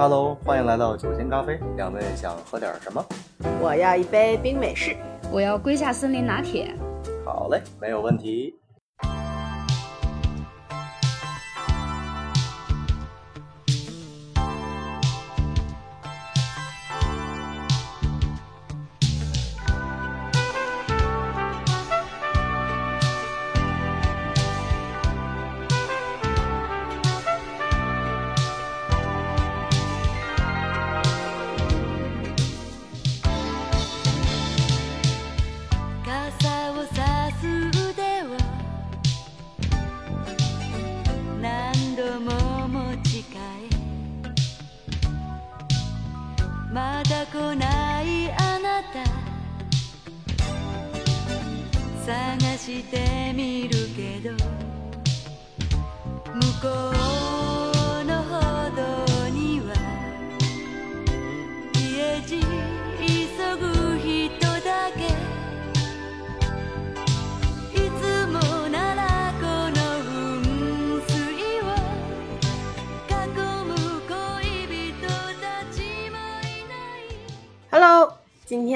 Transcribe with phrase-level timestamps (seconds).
[0.00, 1.60] Hello，欢迎来到酒仙咖啡。
[1.76, 3.04] 两位想喝点什么？
[3.60, 4.96] 我要一杯冰美式。
[5.30, 6.74] 我要龟下森林拿铁。
[7.22, 8.58] 好嘞，没有问题。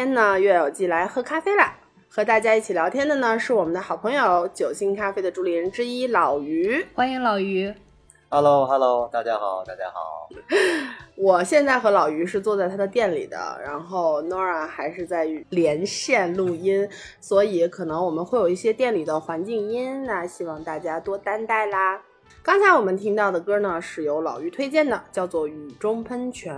[0.04, 1.74] 天呢，月有记来喝咖啡啦。
[2.10, 6.86] 和大家一起聊天的呢，是我们的好朋友九星咖啡的主理人之一老于。
[6.94, 7.72] 欢迎老于。
[8.28, 10.28] Hello，Hello，大家好，大家好。
[11.16, 16.86] 我现在和老于是坐在他的店里的，然后 Nora 还是在连线录音，
[17.18, 22.02] 所以可能我们会有一些店里的环境音，那希望大家多担待啦。
[22.42, 26.54] 刚才我们听到的歌呢，是由老于推荐的，叫做《雨中喷泉》。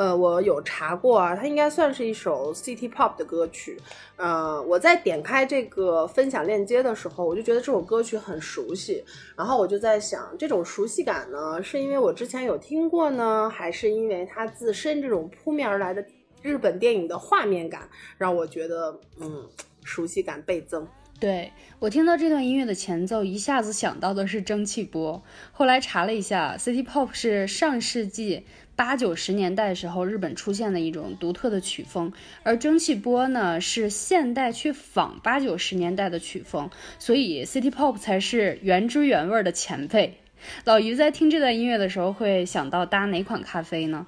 [0.00, 3.78] 呃，我有查过啊，它应该算是一首 City Pop 的歌曲。
[4.16, 9.04] 呃，我在点开这个分享链接的时候，我就觉得这首歌曲很熟悉，
[9.36, 16.02] 然后我就在想，这种熟悉感呢，是因为我之前有听过呢，还是因为它自身这种扑面而来的
[16.40, 19.46] 日本电影的画面感，让我觉得嗯
[19.84, 20.88] 熟悉感倍增。
[21.18, 25.22] 对我听到这段音乐的前奏，一下子想到的是蒸汽波。
[25.52, 28.46] 后来查了一下，City Pop 是上世纪
[28.80, 32.10] 八九十年代时候日本出现的一种独特的曲风，
[32.42, 40.18] 而蒸汽波呢是现代去仿八九十年代的曲风，所以 City Pop 才是原汁原味的前辈。
[40.64, 44.06] 老于在听这段音乐的时候，会想到搭哪款咖啡呢？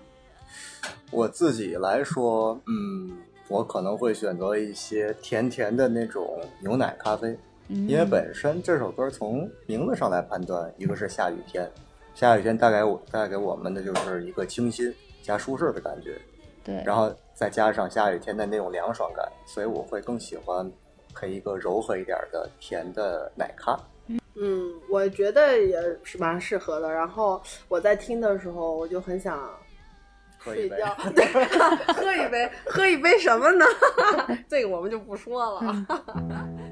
[1.11, 3.13] 我自己来说，嗯，
[3.49, 7.37] 我可能会选择一些甜甜的那种牛奶咖啡，
[7.69, 11.71] 因为本身这首歌从名字上来判断，一个是下雨天，
[12.15, 16.21] 下雨天带给我带给我们的就是一个清新加舒适的感觉，
[16.65, 20.71] 对，然后再加上下雨天的那种凉爽感，所以我会更喜欢
[21.15, 23.79] 配一个柔和一点的甜的奶咖。
[24.35, 26.91] 嗯，我觉得也是蛮适合的。
[26.91, 29.39] 然后我在听的时候，我就很想
[30.39, 31.25] 喝一杯睡觉， 对，
[31.95, 33.65] 喝一杯，喝一杯什么呢？
[34.49, 35.87] 这个我们就不说了。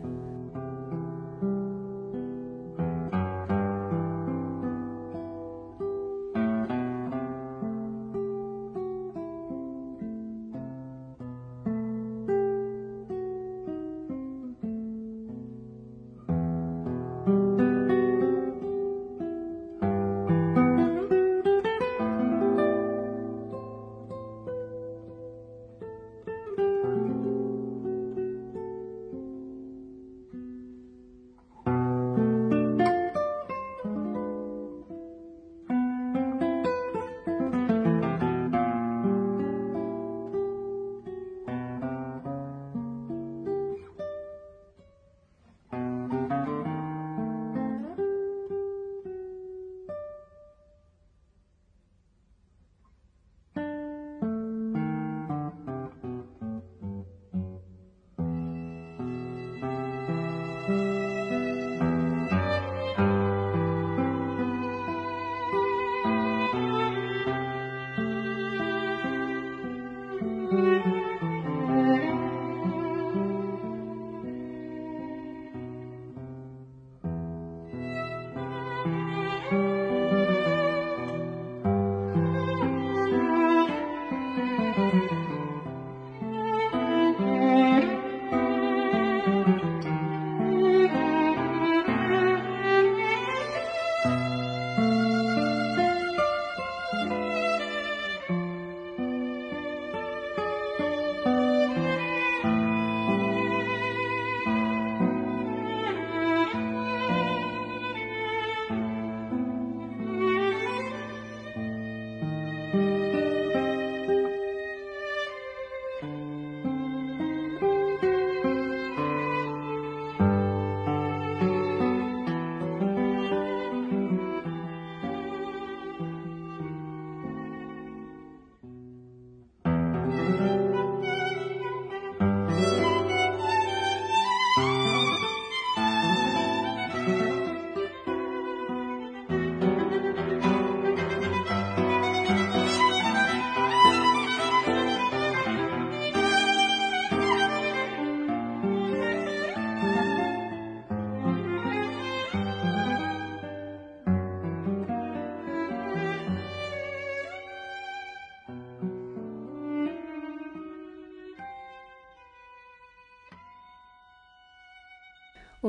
[70.50, 70.99] うん。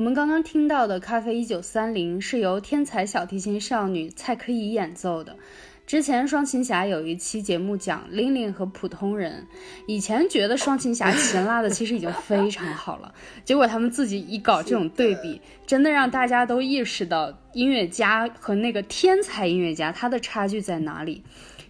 [0.04, 5.38] 们刚刚听到的《咖啡一九三零》是由天才小提琴少女蔡可怡演奏的。
[5.86, 9.46] 之前双琴侠有一期节目讲玲玲和普通人，
[9.86, 13.14] 以前觉得双琴侠琴拉的其实已经非常好了，
[13.46, 21.24] 结果他们自己一搞这种对比，真的让大家都意识到音乐家和那个天才音乐家他的差距在哪里。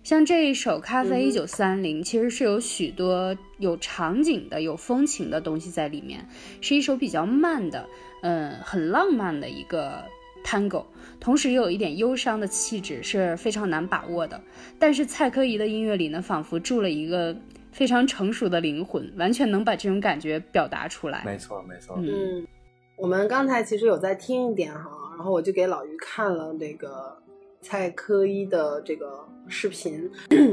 [0.03, 6.27] 像这一首《咖啡一九三零》，其实是有许多有场景的、有风情的东西在里面，
[6.59, 7.88] 是一首比较慢的，
[8.21, 10.03] 嗯，很浪漫的一个
[10.44, 10.86] tango，
[11.19, 14.42] 同时又有一点忧伤的气质，是非常难把握的。
[14.80, 17.36] 但是蔡科仪的音乐里呢，仿佛住了一个
[17.71, 21.21] 非常成熟的灵魂，完全能把这种感觉表达出来。
[21.24, 22.39] 没错没错，嗯。
[22.39, 22.48] 嗯，
[22.95, 27.20] 我们刚才其实有在听一点哈，然后我就给老于看了那个
[27.61, 30.09] 蔡科一的这个视频。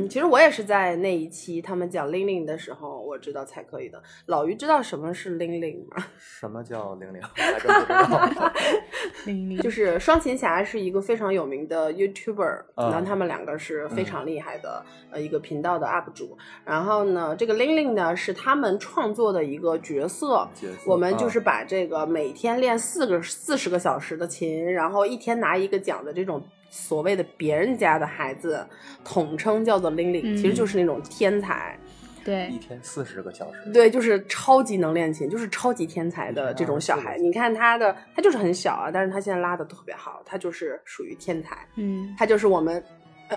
[0.08, 4.02] 其实我也是在那一期他们讲玲玲的时候，我知道蔡科一的。
[4.26, 6.04] 老于知道什么是玲玲吗？
[6.18, 7.20] 什么叫零零？
[7.34, 8.52] 还真不知道。
[9.26, 16.36] 玲玲就是双琴侠是一个非常有名的 YouTuber，嗯然后他们两个是非常厉害的、呃一个频道的 UP 主。
[16.64, 20.48] 然后呢，这个玲玲呢是他们创作的一个角色。
[20.54, 28.66] 角色我们就是啊把这个每天练四个四十个小时的琴，然后一天拿一个奖的这种所谓的别人家的孩子，
[29.04, 31.78] 统称叫做玲玲，嗯其实就是那种天才。
[32.24, 37.16] 对一天四十个小时，对，就是超级能练琴，就是超级天才的这种小孩。
[37.16, 42.82] 是你看他的，他就是很小啊，但是他现在拉的特别好，他就是属于天才，嗯他就是我们。
[43.28, 43.36] 啊，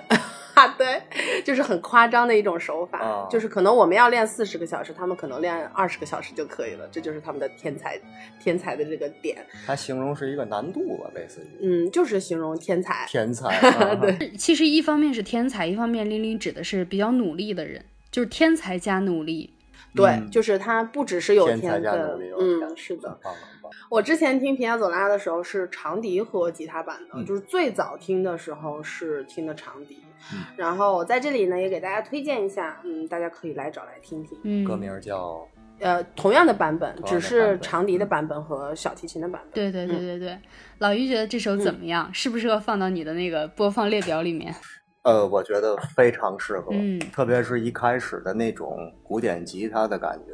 [0.70, 1.02] 对，
[1.44, 8.00] 就是很夸张的一种手法，啊就是可能我们要练四十个小时，他们可能练二十个小时就可以了，这就是他们的天才，
[8.40, 13.48] 天才的这个点，他形容是一个难度吧，类似于嗯，就是形容天才，天才。
[13.56, 19.54] 啊对，其实一方面是天才，一方面玲玲指的是比较努力的人，就是天才加努力。
[19.96, 23.72] 对，嗯就是他不只是有天才分，嗯，是的，很棒棒。
[23.90, 30.00] 我之前听皮亚佐拉的时候是长笛和吉他版的，嗯就是最早听的时候是听的长笛。
[30.32, 34.38] 嗯然后我在这里呢也给大家推荐一下，嗯，大家可以来找来听听。
[34.44, 35.48] 嗯，歌名叫
[35.80, 39.52] 呃，同样的版本，只是长笛的版本和小提琴的版本。
[39.52, 40.38] 对对对对对，
[40.78, 42.08] 老于觉得这首怎么样？
[42.14, 44.54] 适不适合放到你的那个播放列表里面？
[45.04, 50.34] 呃，我觉得非常适合，嗯特别是一开始的那种古典吉他的感觉，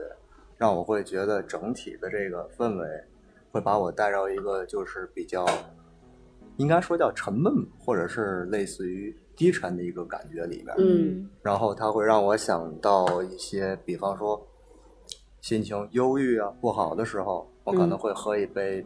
[0.58, 2.86] 让我会觉得整体的这个氛围
[3.52, 5.46] 会把我带到一个就是比较，
[6.58, 10.76] 应该说叫沉闷，或者是类似于低沉的一个感觉里边。
[10.80, 14.46] 嗯然后它会让我想到一些，比方说
[15.40, 18.86] 心情忧郁啊、不好的时候，我可能会喝一杯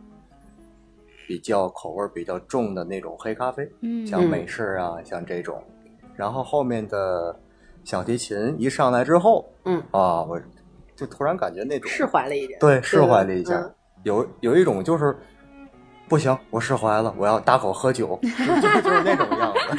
[1.32, 5.64] 比较口味比较重的那种黑咖啡，嗯像美式啊，像这种。
[6.14, 7.34] 然后后面的
[7.86, 10.38] 小提琴一上来之后，嗯，啊，我
[10.94, 12.60] 就突然感觉那种释怀了一点。
[12.60, 13.74] 对释怀了一下，嗯
[14.04, 15.16] 有有一种就是。
[16.12, 19.78] 不行，我释怀了，我要大口喝酒， 就就是就是那种样子，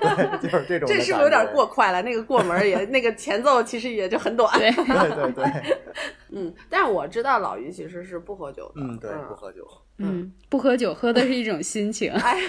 [0.00, 0.88] 对，就是这种。
[0.88, 2.00] 这是不是有点过快了？
[2.00, 4.50] 那个过门也，那个前奏其实也就很短。
[4.58, 5.76] 对对对对，
[6.32, 8.72] 嗯，但是我知道老于其实是不喝酒的。
[8.76, 12.10] 嗯，对，不喝酒，嗯，不喝酒，喝的是一种心情。
[12.10, 12.40] 哎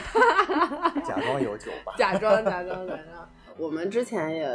[1.06, 1.92] 假装有酒吧。
[1.98, 3.30] 假装假装假装。
[3.58, 4.50] 我们之前也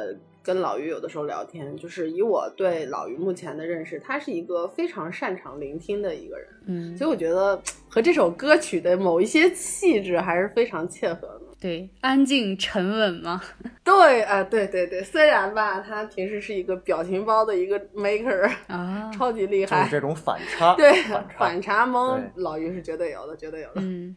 [0.46, 11.40] 跟老于有的时候聊天，就是以我对老于目前的认识，他是一个非常擅长聆听的一个人，嗯，所以我觉得和这首歌曲的某一些气质还是非常切合的。
[11.58, 13.42] 对，安静沉稳吗。
[13.82, 23.80] 对啊、对对对，虽然吧，他平时是一个表情包的一个 maker，、啊，超级厉害， 就是这种反差，对反差，反差萌，老于是绝对有的，绝对有的。
[23.80, 24.14] 嗯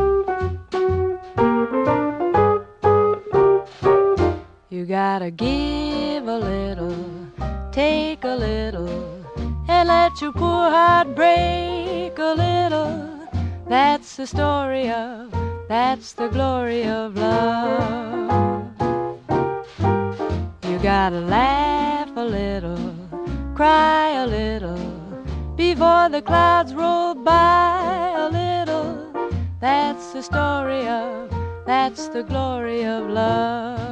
[4.74, 6.96] You gotta give a little,
[7.70, 9.24] take a little,
[9.68, 13.28] and let your poor heart break a little.
[13.68, 15.32] That's the story of,
[15.68, 18.66] that's the glory of love.
[20.64, 22.96] You gotta laugh a little,
[23.54, 29.30] cry a little, before the clouds roll by a little.
[29.60, 31.33] That's the story of,
[31.66, 33.84] that's the glory of love.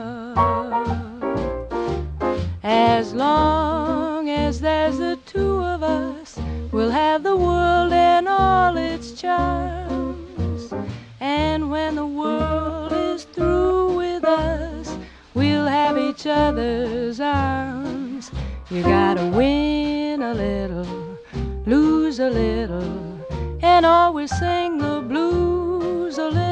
[2.62, 6.38] As long as there's the two of us,
[6.70, 10.72] we'll have the world and all its charms.
[11.20, 14.96] And when the world is through with us,
[15.34, 18.30] we'll have each other's arms.
[18.70, 21.18] You gotta win a little,
[21.66, 23.26] lose a little,
[23.62, 26.51] and always sing the blues a little.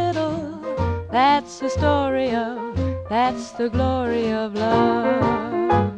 [1.13, 2.57] That's the story of,
[3.09, 5.91] that's the glory of love.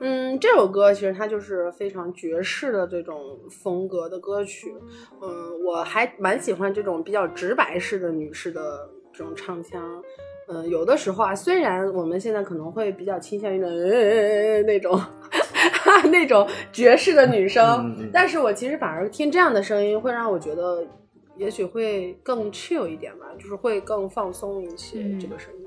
[0.00, 4.74] 嗯，嗯，这首歌其实它就是非常爵士的这种风格的歌曲。
[5.22, 9.80] 嗯，我还蛮喜欢这种比较直白式的女士的这种唱腔。
[10.48, 15.00] 嗯，有的时候啊，虽然我们现在可能会比较倾向于那、呃、那种
[16.10, 20.84] 那种爵士的女声，嗯嗯但是我其实反而听这样的声音会让我觉得，
[21.36, 25.66] 也许会更 chill 一点吧，就是会更放松一些、嗯这个声音。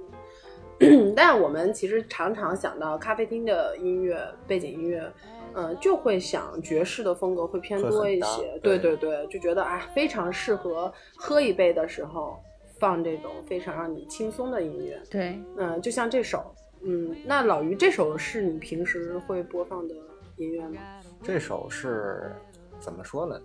[1.14, 5.12] 但我们其实常常想到咖啡厅的音乐背景音乐，
[5.54, 8.58] 嗯、就会想爵士的风格会偏多一些。
[8.64, 12.40] 对对对对，就觉得啊，非常适合喝一杯的时候
[12.80, 15.02] 放这种非常让你轻松的音乐。
[15.12, 19.94] 对，嗯、就像这首，嗯，那老于这首是你平时会播放的
[20.38, 20.80] 音乐吗？
[21.22, 22.32] 这首是
[22.80, 23.38] 怎么说呢？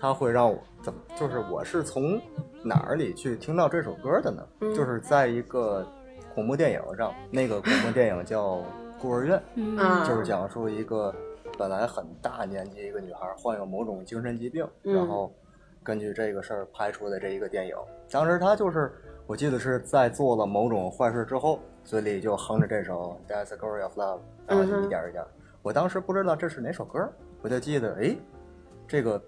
[0.00, 1.00] 它会让我怎么？
[1.16, 2.20] 就是我是从
[2.62, 4.46] 哪儿里去听到这首歌的呢？
[4.60, 5.86] 嗯就是在一个
[6.34, 8.56] 恐怖电影上，那个恐怖电影叫
[9.00, 9.40] 《孤儿院》，
[10.08, 11.14] 就是讲述一个
[11.56, 15.32] 本来很大年纪一个女孩患有某种精神疾病，嗯然后
[15.82, 17.74] 根据这个事儿拍出的这一个电影。
[18.10, 18.92] 当时她就是
[19.26, 25.28] 我记得是在做了某种坏事之后，嘴里就哼着这首《That's the Glory of Love》，然后就一点儿一点儿。
[25.62, 27.10] 我当时不知道这是哪首歌，
[27.42, 28.16] 我就记得哎，
[28.86, 29.20] 这个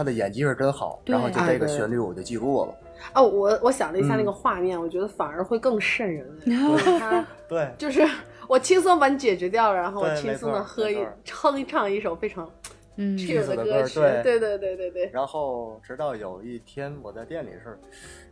[0.00, 2.74] 她的演技是真好，然后就这个旋律我就记住了。
[3.14, 6.26] 哦，我我想了一下那嗯个画面，我觉得反而会更瘆人。
[7.46, 8.02] 对， 就是
[8.48, 12.50] 我轻松把你解决掉，然后我轻松的喝一哼唱一首非常
[12.96, 14.00] 嗯 chill 的歌歌曲。
[14.00, 15.10] 对对对对对对。
[15.12, 17.78] 然后直到有一天我在店里是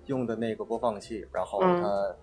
[0.06, 2.16] 用的那个播放器，然后嗯它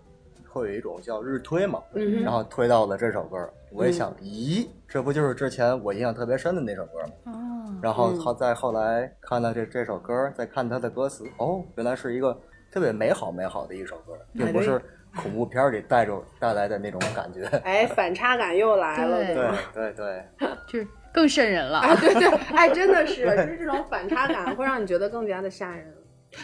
[0.56, 3.38] 会有一种叫日推嘛，嗯然后推到了这首歌，
[3.72, 7.34] 我也想，咦，这不就是之前我印象特别深的那首歌吗？
[7.34, 12.34] 哦，然后嗯他再后来看到这这首歌，再看他的歌词，哦，原来是一个
[12.72, 14.82] 特别美好美好的一首歌，并不是
[15.22, 17.46] 恐怖片里带着带来的那种感觉。
[17.66, 19.52] 哎，反差感又来了，对对？
[19.74, 20.24] 对对，
[20.68, 21.80] 就是更瘆人了。
[21.80, 25.94] 啊，对对，哎，真的是，就是这种反差感会让你觉得更加的吓人。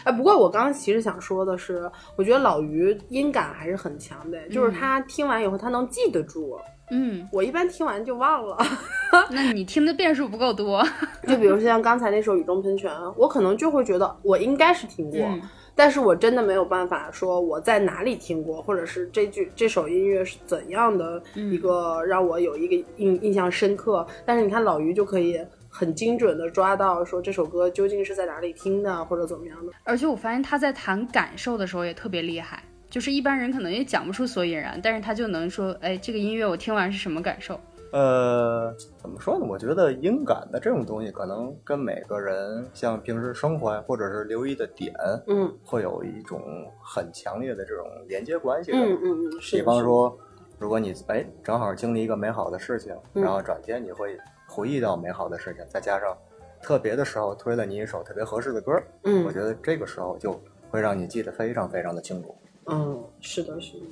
[0.04, 6.58] 哎，不过我刚刚其实想说的是，我觉得老于音感还是很强的，就是他听完以后他能记得住。
[6.90, 8.58] 嗯，我一般听完就忘了，
[9.30, 10.84] 那你听的遍数不够多。
[11.26, 15.40] 就比如像刚才那首《雨中喷泉》，我可能就会觉得我应该是听过，嗯
[15.74, 24.06] 但是我真的没有办法说我在哪里听过，或者是这句这首音乐是怎样的一个让我有一个印印象深刻。
[24.26, 25.40] 但是你看老于就可以
[25.74, 29.72] 很精准的抓到说这首歌究竟是在哪里听的，或者怎么样的。
[29.84, 37.58] 而且我发现他在谈感受的时候也特别厉害，就是一般人可能也讲不出所以然，但是他就能说，哎，这个音乐我听完是什么感受？
[37.92, 39.44] 呃，怎么说呢？
[39.46, 44.94] 我觉得音感的这种东西，可能跟每个人像平时生活呀，或者是留意的点，
[45.26, 46.40] 嗯会有一种
[46.82, 48.78] 很强烈的这种连接关系的。
[48.78, 50.18] 嗯嗯嗯，比方说，
[50.58, 54.18] 如果你哎正好经历一个美好的事情，嗯然后转天你会
[54.52, 56.14] 回忆到美好的事情，再加上
[56.60, 58.72] 特别的时候推了你一首特别合适的歌，
[59.04, 60.38] 嗯我觉得这个时候就
[60.70, 62.34] 会让你记得非常非常的清楚。
[62.66, 63.86] 嗯，是的，是的。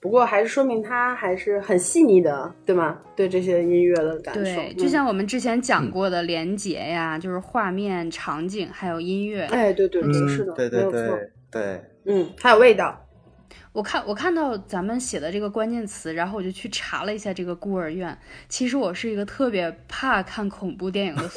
[0.00, 2.98] 不过还是说明他还是很细腻的，对吗？
[3.16, 9.44] 对这些音乐的感受，对，嗯就像我们之前讲过的连结呀，就是画面、场景还有音乐。
[9.46, 10.90] 哎，对对对，是的，嗯对对。
[10.90, 12.94] 对对，嗯，还有味道。
[13.78, 18.18] 我看我看到咱们写的这个关键词，然后我就去查了一下这个孤儿院。
[18.48, 21.30] 其实我是一个特别怕看恐怖电影的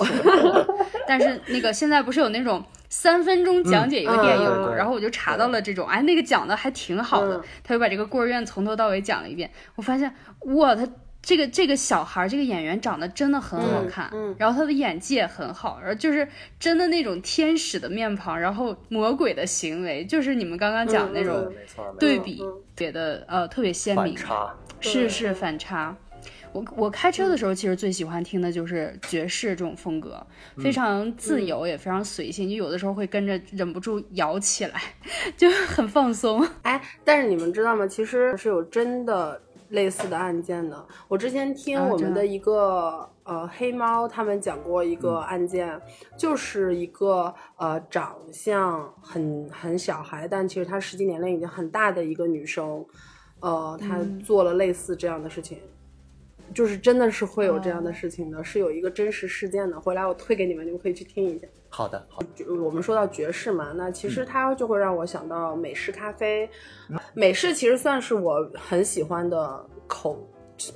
[1.08, 4.56] 但是那个现在不是有那种三分钟讲解一个电影吗？
[4.58, 9.48] 嗯嗯对然后我就查到了这种，哎，那个讲的还挺好的，嗯他就把这个孤儿院从头到尾讲了一遍。
[9.76, 10.12] 我发现
[10.56, 10.88] 哇，他
[11.22, 14.32] 这个这个小孩儿这个演员长得真的很好看，嗯。
[14.32, 16.28] 嗯然后他的演技也很好，然后就是
[16.60, 21.52] 真的那种天使的面庞，然后魔鬼的行为，就是你们刚刚讲的那种
[22.00, 22.44] 对比
[22.76, 25.96] 别的呃特别鲜明，反差，是是反差。
[26.54, 30.26] 我我开车的时候，其实最喜欢听的就是爵士这种风格，
[30.58, 34.82] 非常自由，也非常随性，就有的时候会跟着忍不住摇起来，
[35.38, 36.46] 就很放松。
[36.64, 37.88] 哎，但是你们知道吗？
[37.88, 40.88] 其实是有真的类似的案件的。
[41.10, 45.80] 我之前听我们的一个、呃黑猫他们讲过一个案件，
[46.18, 52.86] 就是一个呃长相很很小孩，但其实她实际年龄已经很大的一个女生，
[53.40, 55.60] 呃，她做了类似这样的事情。
[56.54, 59.80] 就是真的是会有这样的事情的，是有一个真实事件的。
[59.80, 61.48] 回来我推给你们，你们可以去听一下。
[61.70, 62.22] 好的，好
[62.62, 66.50] 我们说到爵士嘛，那其实它就会让我想到美式咖啡。
[67.14, 70.28] 美式其实算是我很喜欢的口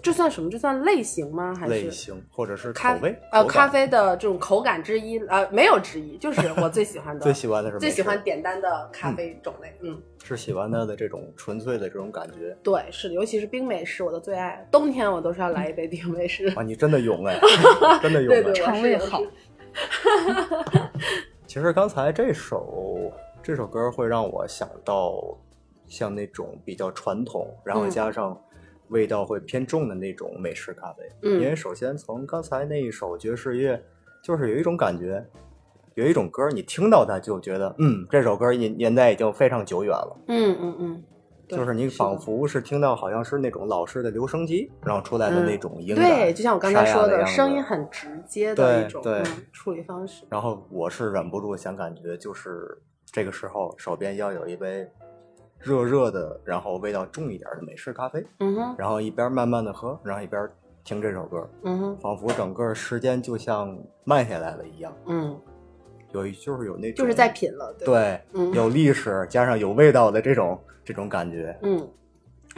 [0.01, 0.50] 这算什么？
[0.50, 1.54] 这算类型吗？
[1.60, 3.15] 还是类型或者是口咖味？
[3.32, 9.74] 呃，咖啡的这种口感之一，呃，没有之一，就是我最喜欢的， 最喜欢的是最喜欢简单的咖啡种类。
[9.82, 14.65] 嗯，是喜欢它的这种纯粹的这种感觉对，是的，尤其是冰美式，我的最爱。
[14.72, 16.48] 冬天我都是要来一杯冰美式。
[16.56, 16.63] 啊！
[16.63, 17.39] 你真的勇哎，
[18.01, 19.22] 真的勇肠胃好
[21.46, 23.12] 其实刚才这首
[23.44, 25.38] 这首歌会让我想到
[25.88, 28.38] 像那种比较传统，然后嗯加上
[28.89, 31.04] 味道会偏重的那种美式咖啡。
[31.22, 33.82] 嗯因为首先从刚才那一首爵士乐，
[34.24, 35.25] 就是有一种感觉，
[35.96, 40.18] 有一种歌你听到它就觉得，嗯，这首歌年年代已经非常久远了。
[40.27, 41.04] 嗯嗯嗯，
[41.48, 50.25] 对就是你仿佛是听到好像是那种老式的留声机，然后出来的那种音对，就像我刚才说的，的声音很直接的一种对嗯处理方式。
[50.30, 54.88] 然后我是忍不住想感觉，就是这个时候手边要有一杯
[55.60, 60.48] 热热的，然后味道重一点的美式咖啡，嗯哼，然后一边慢慢的喝，然后一边
[60.84, 65.36] 听这首歌，嗯哼，仿佛整个时间就像慢下来了一样，嗯，
[66.12, 68.54] 有一就是有那种就是在品了，对对，嗯。
[68.54, 71.90] 有历史加上有味道的这种这种感觉，嗯，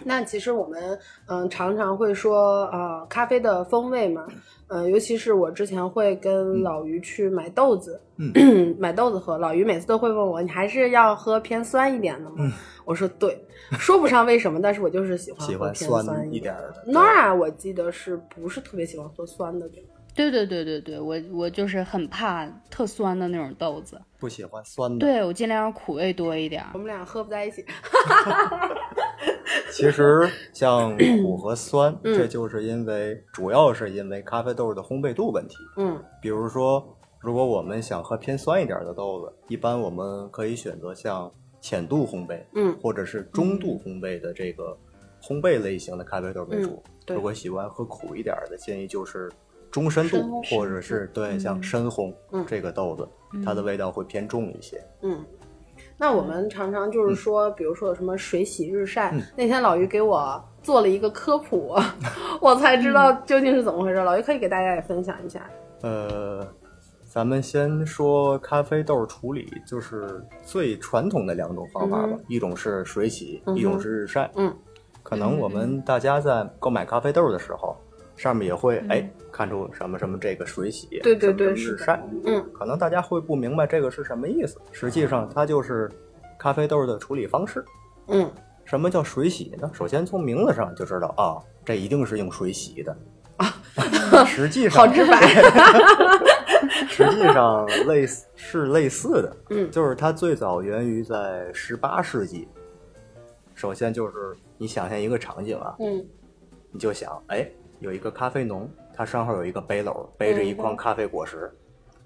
[0.03, 4.25] 那其实我们嗯、常常会说呃咖啡的风味嘛，
[4.67, 12.35] 呃尤其是我之前会跟老于去买豆子，嗯 买豆子喝，老于每次都会问我你还是要喝偏酸一点的吗？
[12.39, 12.51] 嗯
[12.85, 13.37] 我说对，
[13.77, 16.73] 说不上为什么，但是我就是喜欢喜欢喝偏酸一一点的。
[16.85, 19.67] 对 Nora 我记得是不是特别喜欢喝酸的？
[19.69, 24.97] 对吧对对对对对，我我就是很怕特酸的那种豆子，不喜欢酸的。
[25.05, 26.79] 对我尽量让苦味多一点儿我。
[26.79, 27.63] 们俩喝不在一起。
[29.71, 35.55] 其实像苦和酸，嗯这就是因为主要是因为咖啡豆的烘焙度问题。
[35.77, 36.83] 嗯比如说，
[37.19, 44.75] 如果我们想喝偏酸一点的豆子，一般我们可以选择像浅度烘焙，嗯或者是中度烘焙的这个
[45.21, 46.81] 烘焙类型的咖啡豆为主。
[47.09, 49.31] 如果喜欢喝苦一点的，建议就是
[49.71, 53.07] 中深度深或者是对像深烘嗯这个豆子，
[53.45, 54.81] 它的味道会偏重一些。
[55.01, 55.23] 嗯。
[55.99, 61.75] 那我们常常就是说，比如说有什么水洗日晒，嗯那天老于给我做了一个科普，
[62.39, 63.95] 我才知道究竟是怎么回事。
[63.95, 65.47] 老于可以给大家也分享一下。
[65.81, 66.47] 呃，
[67.03, 74.29] 咱们先说咖啡豆处理，就是最传统的两种方法吧，嗯一种是水洗，嗯一种是日晒。
[74.35, 74.55] 嗯，
[75.01, 77.75] 可能我们大家在购买咖啡豆的时候，
[78.17, 84.59] 上面也会嗯哎看出什么什么这个水洗，对对对日晒，嗯可能大家会不明白这个是什么意思。
[84.73, 85.89] 实际上，它就是
[86.37, 87.63] 咖啡豆的处理方式。
[88.07, 88.29] 嗯
[88.65, 89.71] 什么叫水洗呢？
[89.73, 92.97] 首先从名字上就知道啊，这一定是用水洗的。
[94.25, 95.21] 实际上好直白。
[96.89, 102.47] 实际上类似是类似的，嗯就是它最早源于在十八世纪。
[103.53, 106.03] 首先就是你想象一个场景啊，嗯
[106.71, 107.47] 你就想，哎，
[107.79, 111.51] 有一个咖啡农，他身后有一个背篓，背着一筐咖啡果实，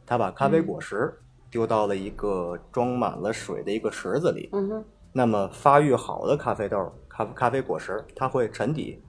[0.06, 1.14] 他把咖啡果实
[1.50, 4.50] 丢到了一个装满了水的一个池子里。
[4.52, 4.86] 嗯哼。
[5.14, 9.02] 那么发育好的咖啡豆、咖咖啡果实，它会沉底；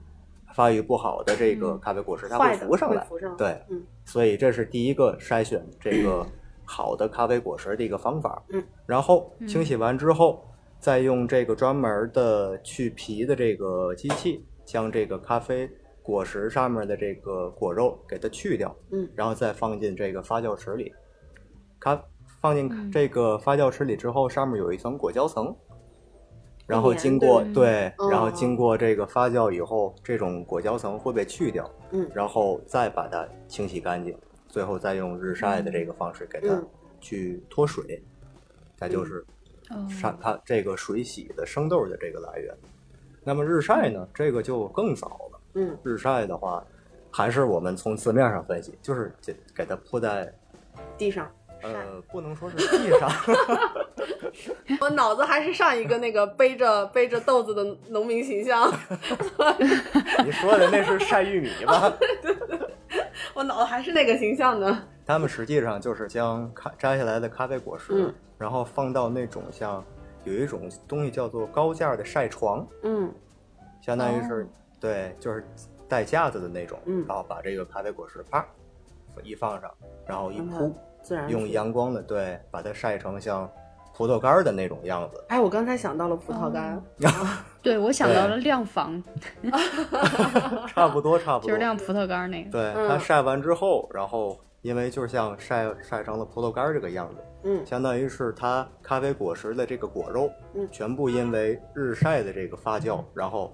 [0.53, 3.01] 发育不好的这个咖啡果实，它会浮上来。
[3.03, 3.37] 会浮上来。
[3.37, 3.81] 对，嗯。
[4.03, 6.25] 所以这是第一个筛选这个
[6.65, 8.43] 好的咖啡果实的一个方法。
[8.49, 10.45] 嗯，然后清洗完之后，
[10.77, 15.69] 再用这个专门的去皮的这个机器，将这个咖啡
[16.03, 18.75] 果实上面的这个果肉给它去掉。
[18.91, 20.93] 嗯，然后再放进这个发酵池里。
[21.79, 21.99] 它
[22.41, 25.55] 放进嗯这个发酵池里之后，上面有一层果胶层。
[26.65, 36.67] 然后经过对然后经过这个发酵以后，这种果胶层会被去掉，嗯然后再把它清洗干净，最后再用日晒的这个方式给它嗯
[37.01, 38.01] 去脱水，
[38.77, 39.25] 它就是
[39.89, 42.55] 上它它这个水洗的生豆的这个来源。
[43.25, 45.32] 那么日晒呢，这个就更早了。
[45.55, 46.63] 嗯日晒的话，
[47.11, 50.33] 还是我们从字面上分析，就是给给它铺在
[50.97, 51.29] 地上。
[51.61, 51.71] 呃，
[52.11, 53.09] 不能说是地上，
[54.81, 58.69] 我脑子还是上一个那个背着背着豆子的农民形象，
[60.25, 61.93] 你说的那是晒玉米吧？
[63.33, 64.83] 我脑子还是那个形象呢。
[65.05, 69.81] 他们实际上就是将咖摘下来的咖啡果实，嗯然后放到那种像
[70.25, 73.09] 有一种东西叫做高架的晒床，嗯
[73.81, 74.47] 相当于是、哦
[74.83, 75.47] 对，就是
[75.87, 78.45] 带架子的那种，嗯然后把这个咖啡果实啪
[79.23, 79.71] 一放上，
[80.05, 83.49] 然后一铺，自然用阳光的对把它晒成像
[83.95, 85.23] 葡萄干儿的那种样子。
[85.29, 86.83] 哎，我刚才想到了葡萄干，
[87.63, 89.01] 对，我想到了晾房，
[90.67, 91.47] 差不多，差不多。
[91.47, 92.51] 就是晾葡萄干儿那个。
[92.51, 103.53] 对，嗯它晒完之后，然后因为就像晒晒成了葡萄干儿这个样子，嗯相当于是它咖啡果实的这个果肉，嗯全部因为日晒的这个发酵，然后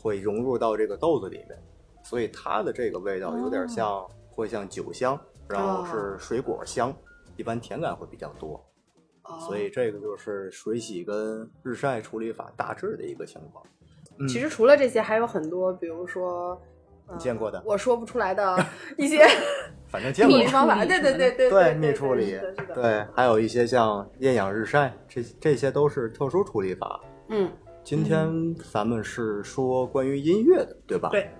[0.00, 1.58] 会融入到这个豆子里面，
[2.02, 6.94] 所以它的这个味道有点像，会像酒香，然后是水果香，
[7.36, 8.54] 一般甜感会比较多。
[9.24, 13.62] 哦所以这个就是水洗跟日晒处理法大致的一个情况。
[14.18, 16.50] 嗯其实除了这些，还有很多，比如说。
[17.06, 18.54] 呃你见过的我说不出来的
[18.98, 19.26] 一些
[19.86, 22.38] 反正见过处理方法，对对对对对蜜蜜处理
[22.74, 27.00] 对，还有一些像艳阳日晒，这这些都是特殊处理法。
[27.30, 27.50] 嗯，
[27.88, 31.08] 今天咱们是说关于音乐的，对吧？。
[31.08, 31.30] 对，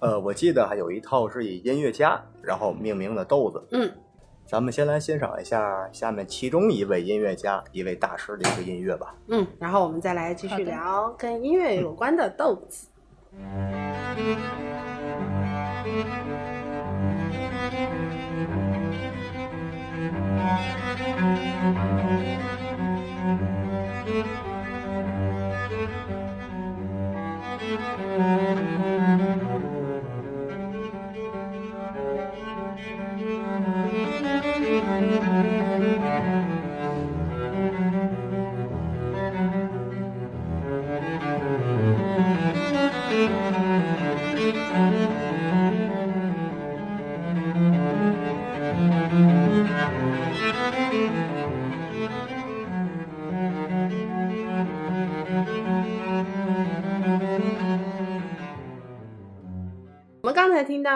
[0.00, 3.66] 呃，我记得还有一套是以音乐家然后命名的豆子。
[3.70, 3.90] 嗯，
[4.44, 9.14] 咱们先来欣赏一下下面其中一位音乐家、一位大师的一个音乐吧。
[9.28, 12.86] 嗯，然后我们再来继续聊跟音乐有关的豆子。
[28.16, 28.64] 我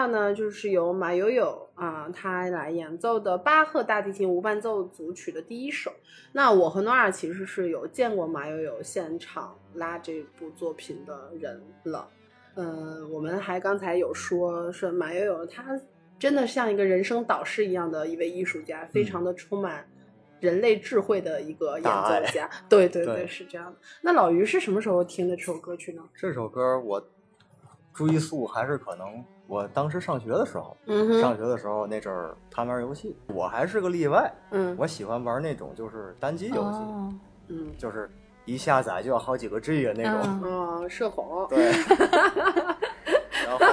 [0.07, 5.91] 们刚才听到呢，就是由马友友啊，他来演奏的巴赫大提琴无伴奏组曲的第一首。
[6.31, 12.07] 那我和诺尔其实是有见过马友友现场拉这部作品的人了。
[12.55, 15.79] 嗯，我们还刚才有说，是马友友他
[16.17, 19.87] 真的像一个人生导师一样的一位艺术家，非常的充满
[20.39, 22.49] 人类智慧的一个演奏家。
[22.69, 23.77] 对对对，对是这样的。
[24.01, 26.03] 那老于是什么时候听的这首歌曲呢？
[26.15, 27.01] 这首歌我
[28.07, 34.31] 追溯还是可能我当时上学的时候，嗯，上学的时候那阵儿贪玩游戏，我还是个例外。
[34.51, 37.13] 嗯我喜欢玩那种就是单机游戏，哦，
[37.49, 38.09] 嗯就是
[38.45, 40.21] 一下载就要好几个 G 的那种。
[40.43, 41.47] 嗯嗯，社恐。
[41.49, 41.71] 对。
[43.45, 43.65] 然后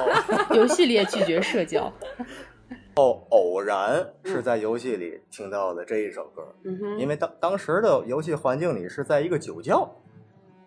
[0.56, 1.92] 游戏里也拒绝社交。
[2.96, 9.86] 哦偶然是在游戏里听到的这一首歌，嗯哼，因为当当时的游戏环境里是在一个酒窖，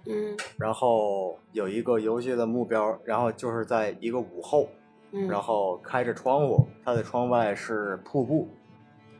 [0.10, 4.68] 嗯然后有一个游戏的目标，然后就是在一个午后，
[5.12, 8.48] 嗯，然后开着窗户，它的窗外是瀑布，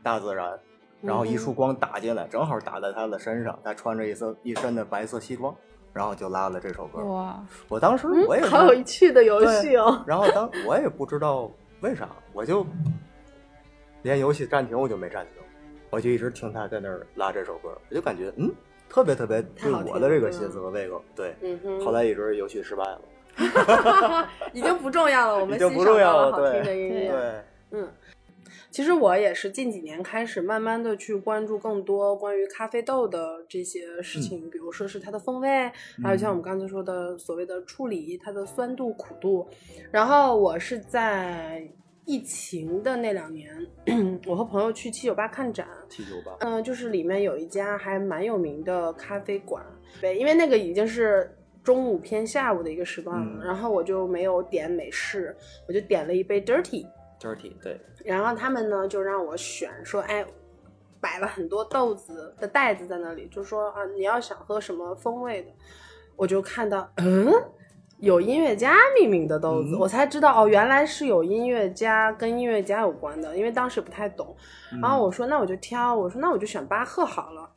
[0.02, 0.58] 大自然，
[1.00, 5.54] 然后一束光打进来，正好打在他的身上，他穿着一身一身的白色西装，
[5.92, 7.04] 然后就拉了这首歌。
[7.04, 10.02] 哇，我当时我也好有趣的游戏哦。
[10.06, 11.50] 然后当我也不知道
[11.80, 12.66] 为啥，我就
[14.02, 15.34] 连游戏暂停我就没暂停，
[15.90, 18.50] 我就一直听他在那儿拉这首歌，我就感觉嗯，
[18.90, 21.02] 特别特别对我的这个心思和胃口。
[21.14, 23.00] 对，嗯哼，后来一直游戏失败了。
[24.52, 27.08] 已经不重要了，我们已经欣赏不重要了好听的对音乐。
[27.08, 27.88] 对，嗯，
[28.70, 35.48] 其实我也是近几年开始慢慢的去关注更多关于咖啡豆的这些事情，比如说是它的风味，
[36.02, 39.48] 还有像我们刚才说的所谓的处理，它的酸度、苦度。
[39.92, 41.66] 然后我是在
[42.10, 43.54] 疫情的那两年，
[44.26, 49.64] 我和朋友去七九八看展，七九八，嗯、就是里面有一家还蛮有名的咖啡馆，
[50.00, 55.36] 对，因为那个已经是中午偏下午的一个时段了，嗯然后我就没有点美式，
[55.68, 60.26] 我就点了一杯 dirty，dirty，对，然后他们呢就让我选，说，哎，
[61.00, 65.48] 摆了很多豆子的袋子在那里，就说啊，你要想喝什么风味的，
[66.16, 67.32] 我就看到，嗯，
[68.00, 69.78] 有音乐家命名的豆子，嗯。
[69.78, 74.34] 我才知道哦，原来是有音乐家跟音乐家有关的，因为当时不太懂。
[74.72, 74.80] 嗯。
[74.80, 77.48] 然后我说，那我就挑，我说那我就选巴赫好了。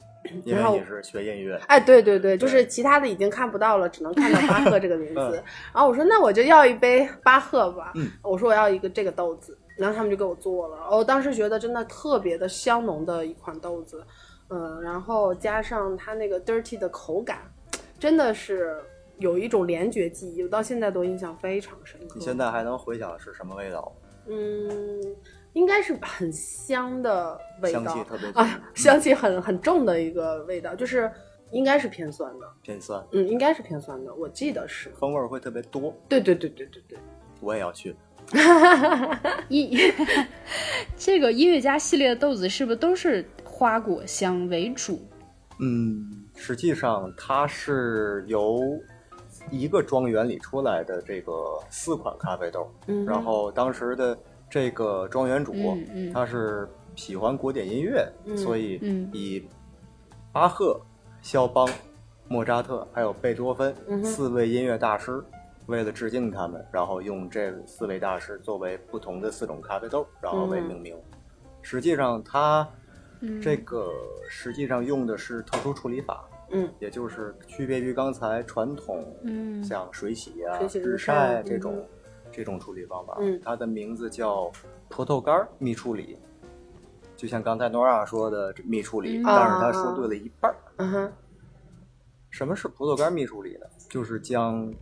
[0.45, 5.19] 因然后为你是学音乐，哎，对对对，就是其他的已经看不到了，只能看到巴赫这个名字。
[5.36, 5.43] 嗯。
[5.73, 8.10] 然后我说那我就要一杯巴赫吧，嗯。
[8.21, 10.77] 我说我要一个这个豆子，然后他们就给我做了。
[10.91, 14.01] 我当时觉得真的特别的香浓的一款豆子，
[14.49, 17.39] 嗯，然后加上它那个 dirty 的口感，
[17.99, 18.77] 真的是
[19.19, 22.15] 有一种联觉记忆，我到现在都印象非常深刻。
[22.19, 23.93] 你现在还能回想是什么味道？
[24.28, 25.15] 嗯，
[25.54, 31.12] 应该是很香的味道，香气特别重啊，香气很很重的一个味道，就是
[31.52, 34.89] 应该是偏酸的，偏酸，嗯，应该是偏酸的，我记得是。
[34.99, 35.93] 风味儿会特别多。
[36.08, 36.97] 对对对对对对，
[37.41, 37.95] 我也要去。
[39.49, 39.78] 音
[40.95, 45.06] 这个音乐家系列的豆子是不是都是花果香为主？
[45.60, 48.62] 嗯，实际上它是由
[49.49, 53.06] 一个庄园里出来的这个四款咖啡豆，嗯。
[53.06, 54.17] 然后当时的
[54.49, 56.13] 这个庄园主、嗯嗯。
[56.13, 59.10] 他是喜欢古典音乐，嗯所以嗯。
[59.13, 59.47] 以
[60.32, 60.79] 巴赫、
[61.21, 61.67] 肖邦、
[62.27, 65.23] 莫扎特还有贝多芬、嗯四位音乐大师
[65.67, 70.95] 为了致敬他们，然后用这四位大师作为不同的四种咖啡豆，然后为命名。
[71.62, 72.67] 实际上，它
[73.41, 73.89] 这个
[74.27, 81.85] 实际上用的是特殊处理法，嗯，也就是区别于刚才传统，嗯像水洗啊、水洗日日晒晒这种、嗯
[82.35, 83.15] 这种处理方法。
[83.19, 84.51] 嗯它的名字叫
[84.89, 86.17] 葡萄干蜜处理，
[87.15, 90.57] 就像刚才诺亚说的这蜜处理，嗯但是他说对了一半儿。
[90.77, 91.13] 嗯哼，
[92.31, 93.67] 什么是葡萄干蜜处理呢？
[93.87, 94.73] 就是将，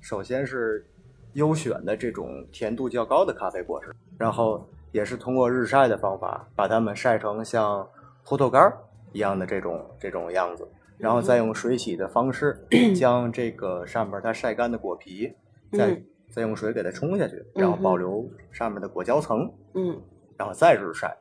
[0.00, 0.86] 首先是
[1.32, 7.84] 优选的这种甜度较高的咖啡果实，然后也是通过日晒的方法，把它们晒成像
[8.24, 8.78] 葡萄干儿
[9.10, 10.64] 一样的这种这种样子，
[10.98, 12.58] 然后再用水洗的方式，
[12.94, 15.32] 将这个上面它晒干的果皮，
[15.72, 19.98] 再、嗯再用水给它冲下去，然后保留上面的果胶层，嗯，
[20.36, 21.16] 然后再日晒。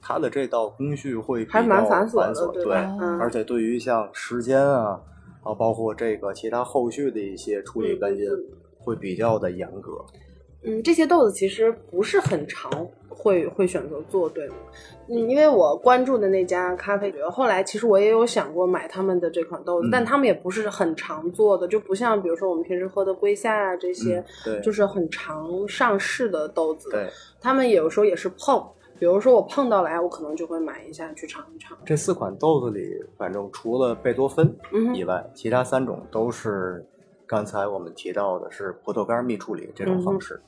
[0.00, 2.74] 它的这道工序会比还蛮较繁琐对，
[3.18, 5.00] 而且对于像时间啊，
[5.42, 8.44] 啊，包括这个其他后续的一些处理跟进嗯，
[8.78, 10.04] 会比较的严格。
[10.62, 12.70] 嗯，这些豆子其实不是很常
[13.08, 14.54] 会会选择做，对吗？
[15.08, 26.90] 嗯，因为我关注的那家咖啡局，后来其实我也有想过买他们的这款豆子，嗯但他们也不是很常做的，就不像比如说我们平时喝的龟夏啊这些，嗯对就是很常上市的豆子。
[26.90, 27.08] 对，
[27.40, 28.62] 他们有时候也是碰，
[28.98, 31.76] 比如说我碰到来，我可能就会买一下去尝一尝。
[31.84, 34.54] 这四款豆子里，反正除了贝多芬
[34.94, 36.84] 以外，其他三种都是
[37.30, 40.42] 刚才我们提到的是葡萄干蜜处理这种方式。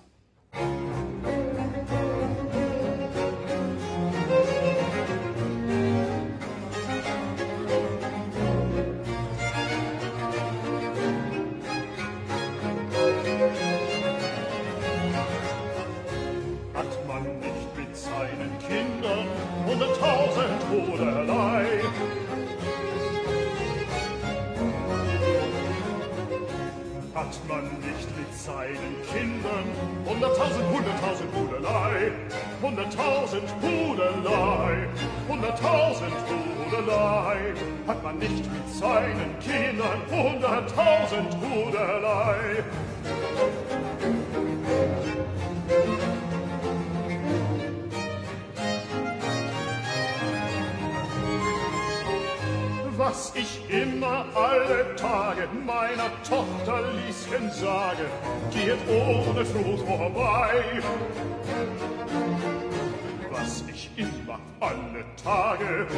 [32.63, 34.87] Hunderttausend Bruderlei,
[35.29, 37.55] hunderttausend Bruderlei.
[37.89, 42.63] Hat man nicht mit seinen Kindern hunderttausend Bruderlei?
[53.05, 58.07] was ich immer alle Tage meiner Tochter Lieschen sage,
[58.53, 60.63] geht ohne Fluch vorbei.
[63.43, 65.89] Was ich immer alle Tage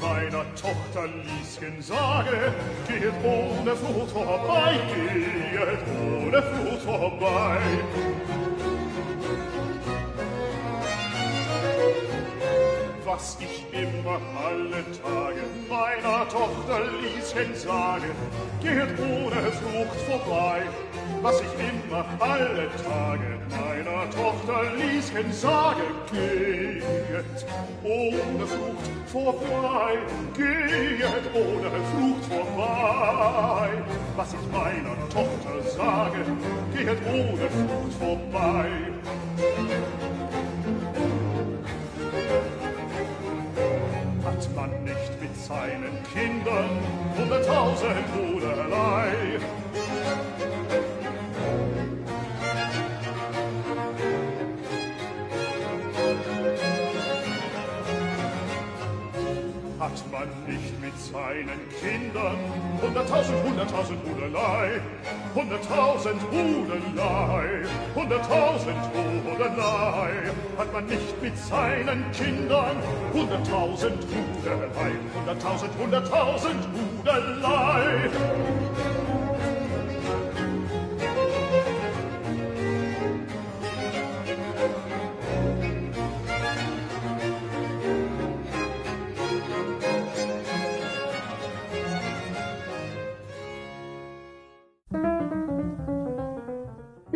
[0.00, 2.52] meiner Tochter Lieschen sage,
[2.88, 4.80] geht ohne Fluch vorbei,
[5.52, 7.58] geht ohne Fluch vorbei.
[13.04, 18.10] was ich immer alle Tage meiner Tochter Lieschen sage,
[18.60, 20.62] geht ohne Frucht vorbei.
[21.20, 26.84] Was ich immer alle Tage meiner Tochter Lieschen sage, geht
[27.82, 29.98] ohne Frucht vorbei,
[30.36, 33.70] geht ohne Frucht vorbei.
[34.16, 36.24] Was ich meiner Tochter sage,
[36.76, 38.68] geht ohne Frucht vorbei.
[44.24, 46.70] hat man nicht mit seinen Kindern
[47.16, 49.38] hunderttausend Bruderlei.
[59.98, 62.38] Hat man nicht mit seinen Kindern
[62.80, 64.80] hunderttausend, hunderttausend Bruderlei,
[65.34, 67.64] hunderttausend Bruderlei,
[67.96, 70.10] hunderttausend Bruderlei,
[70.56, 72.76] hat man nicht mit seinen Kindern
[73.12, 76.68] hunderttausend Bruderlei, hunderttausend, hunderttausend
[77.02, 78.08] Bruderlei.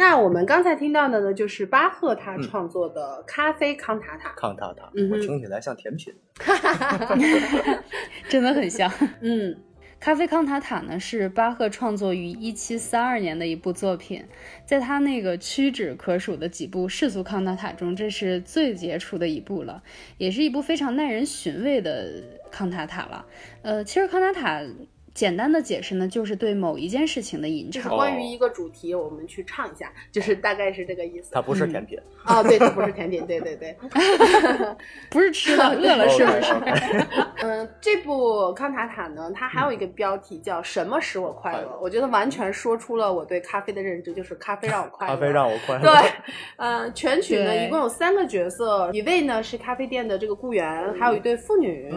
[0.02, 4.32] 那我们刚才听到的呢，就是巴赫他创作的咖啡康塔塔。
[4.36, 6.12] 康塔塔，我听起来像甜品。
[8.28, 8.90] 真的很像。
[9.20, 9.56] 嗯
[10.00, 14.24] 咖啡康塔塔呢是巴赫创作于一七三二年的一部作品，
[14.66, 19.80] 在他那个屈指可数的几部世俗康塔塔中，这是最杰出的一部了，
[20.18, 23.24] 也是一部非常耐人寻味的康塔塔了。
[23.62, 24.60] 呃，其实康塔塔
[25.14, 27.82] 简单的解释呢，就是对某一件事情的吟唱。
[27.82, 31.30] 就是关于一个主题，我们去唱一下，就是大概是这个意思。
[31.32, 33.76] 它不是甜品， 哦，对，它不是甜品，对对对。
[35.10, 37.06] 不是吃的， 饿了是不是？
[37.42, 45.14] 嗯，这部康塔塔呢，它还有一个标题叫“什么使我快乐”，我觉得完全说出了我对咖啡的认知，就是咖啡让我快乐。
[45.14, 45.82] 咖啡让我快乐。
[45.82, 46.10] 对，
[46.56, 51.92] 呃，全曲呢一共有三个角色，一位呢是咖啡店的这个雇员，还有一对妇女。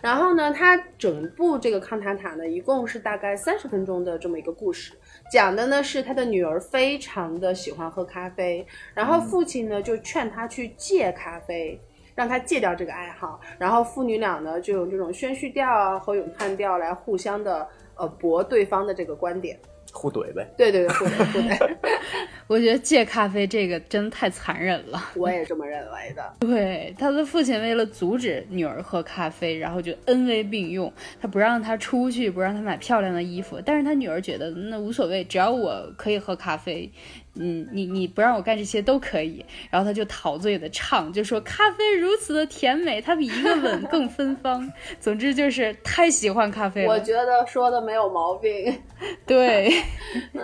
[0.00, 4.92] 然后呢，它整部这个康塔塔呢，一共是大概三十分钟的这么一个故事，
[5.32, 11.80] 讲的呢是他的女儿非常的喜欢喝咖啡，然后父亲呢就劝他去戒咖啡。
[12.16, 19.58] 让他戒掉这个爱好，然后父女俩呢就用这种宣叙调啊和咏叹调来互相的呃驳对方的这个观点。
[19.92, 20.46] 互怼呗。
[20.56, 21.76] 对对对，互怼互怼，
[22.46, 25.02] 我觉得戒咖啡这个真的太残忍了。
[25.14, 26.32] 我也这么认为的。
[26.40, 36.90] 对，他的父亲为了阻止女儿喝咖啡，然后就恩威并用，他不让她出去，不让她买漂亮的衣服，但是他女儿觉得那无所谓，只要我可以喝咖啡，
[37.34, 39.44] 嗯，你你不让我干这些都可以。
[39.70, 44.70] 然后他就陶醉的唱，就说咖啡如此的甜美，它比一个吻更芬芳。
[45.00, 46.92] 总之就是太喜欢咖啡了。
[46.92, 48.82] 我觉得说的没有毛病。
[49.26, 49.70] 对，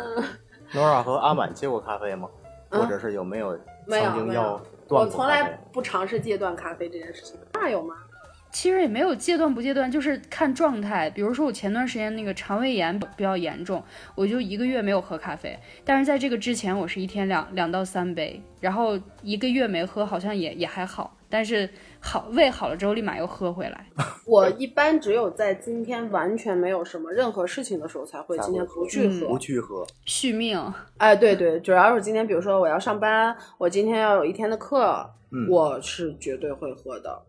[0.73, 2.29] Nora 和阿满戒过咖啡吗？
[2.69, 3.57] 或者是有没有
[3.89, 5.59] 曾经要有，断我从来？
[5.73, 7.37] 不尝试戒断咖啡这件事情。
[7.55, 7.95] 那有吗？
[8.57, 11.11] 其实也没有戒断不戒断，就是看状态。
[11.11, 15.55] 比如说我前段时间那个肠胃炎比较严重，我就一个月没有喝咖啡。
[15.85, 21.15] 但是在这个之前，我是一天两两到三杯，然后一个月没喝，好像也也还好。
[21.29, 21.69] 但是
[22.01, 23.87] 好胃好了之后，立马又喝回来。
[24.27, 29.29] 我一般只有在今天完全没有什么任何事情的时候才会今天不去喝。
[29.29, 30.59] 不去喝，续命，
[30.97, 37.23] 哎，对对，主要是今天，比如说我要上班，我今天要有一天的课，嗯我是绝对会喝的。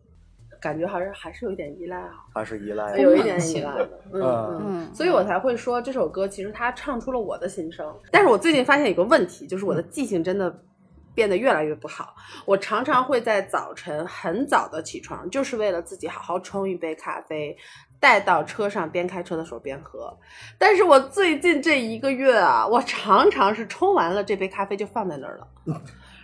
[0.60, 2.98] 感觉还是还是有一点依赖啊，还是依赖？
[2.98, 7.94] 有一点依赖的， 嗯嗯嗯，所以我才会说这首歌其实它唱出了我的心声。
[8.12, 10.64] 但是我最近发现有个问题，就是我的记性真的
[11.14, 12.16] 变得越来越不好。
[12.46, 17.58] 我常常会在早晨很早的起床，就是为了自己好好冲一杯咖啡，
[18.00, 20.16] 带到车上，边开车的时候边喝。
[20.58, 25.48] 但是我最近这一个月啊，我常常是冲完了这杯咖啡就放在那儿了。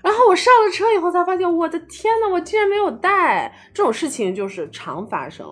[0.03, 3.51] 然后我上了车以后才发现，我的天呐，我竟然没有带！
[3.73, 5.47] 这种事情就是常发生。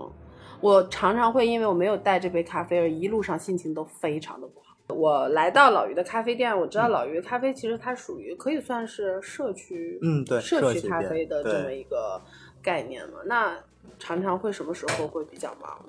[0.60, 4.94] 我常常会因为我没有带这杯咖啡而一路上心情都非常的不好。
[4.94, 12.22] 我来到老于的咖啡店，我知道老于的咖啡其实它属于可以算是社区，嗯对社区咖啡的这么一个
[12.62, 13.20] 概念嘛。
[13.26, 13.58] 那
[13.98, 15.80] 常常会什么时候会比较忙？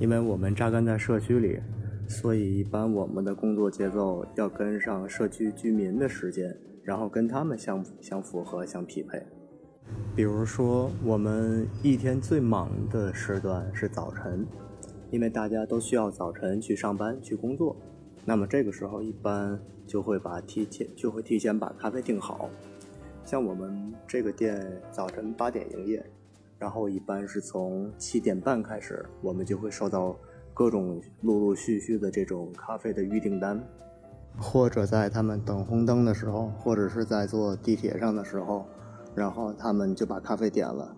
[0.00, 1.60] 因为我们扎根在社区里，
[2.08, 9.22] 所以一般我们的工作节奏要跟上社区居民的时间，然后跟他们相相符合、相匹配。
[10.14, 14.46] 比如说，我们一天最忙的时段是早晨，
[15.10, 17.76] 因为大家都需要早晨去上班、去工作。
[18.24, 22.48] 那么这个时候，一般就会把提前就会提前把咖啡订好。
[23.24, 26.04] 像我们这个店早晨八点营业，
[26.58, 30.16] 然后一般是从七点半开始，我们就会收到
[30.54, 33.62] 各种陆陆续续的这种咖啡的预订单，
[34.38, 38.66] 或者在他们等红灯的时候，或者是在坐地铁上的时候，
[39.14, 40.96] 然后他们就把咖啡点了。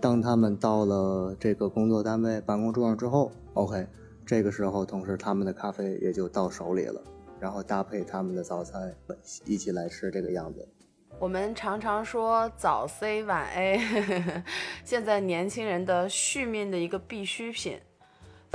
[0.00, 3.86] 当他们到了这个工作单位办公桌上之后，OK，
[4.26, 7.00] 这个时候同时他们的咖啡也就到手里了，
[7.40, 8.94] 然后搭配他们的早餐
[9.46, 10.68] 一起来吃，这个样子。
[11.20, 13.78] 我们常常说早 C 晚 A，
[14.84, 17.78] 现在年轻人的续命的一个必需品。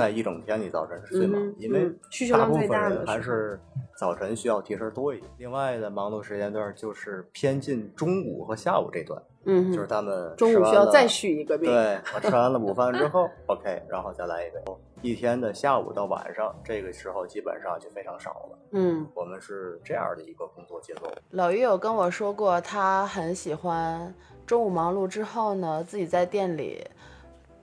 [0.00, 1.90] 在一整天里，早晨是最忙，嗯因为
[2.30, 3.60] 大部分人还是
[3.98, 5.30] 早晨需要提神多一点。
[5.36, 11.70] 另外的忙碌时间段就是偏近中午和下午这段，嗯，就是他们中午需要再续一个命。
[11.70, 14.62] 对我吃完了午饭之后， OK，然后再来一杯。
[15.02, 18.58] 一天的下午到晚上，这个时候基本上就非常少了。
[18.72, 21.12] 嗯，我们是这样的一个工作节奏。
[21.32, 24.14] 老于有跟我说过，他很喜欢
[24.46, 26.86] 中午忙碌之后呢，自己在店里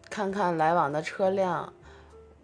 [0.08, 1.74] 看看来往的车辆。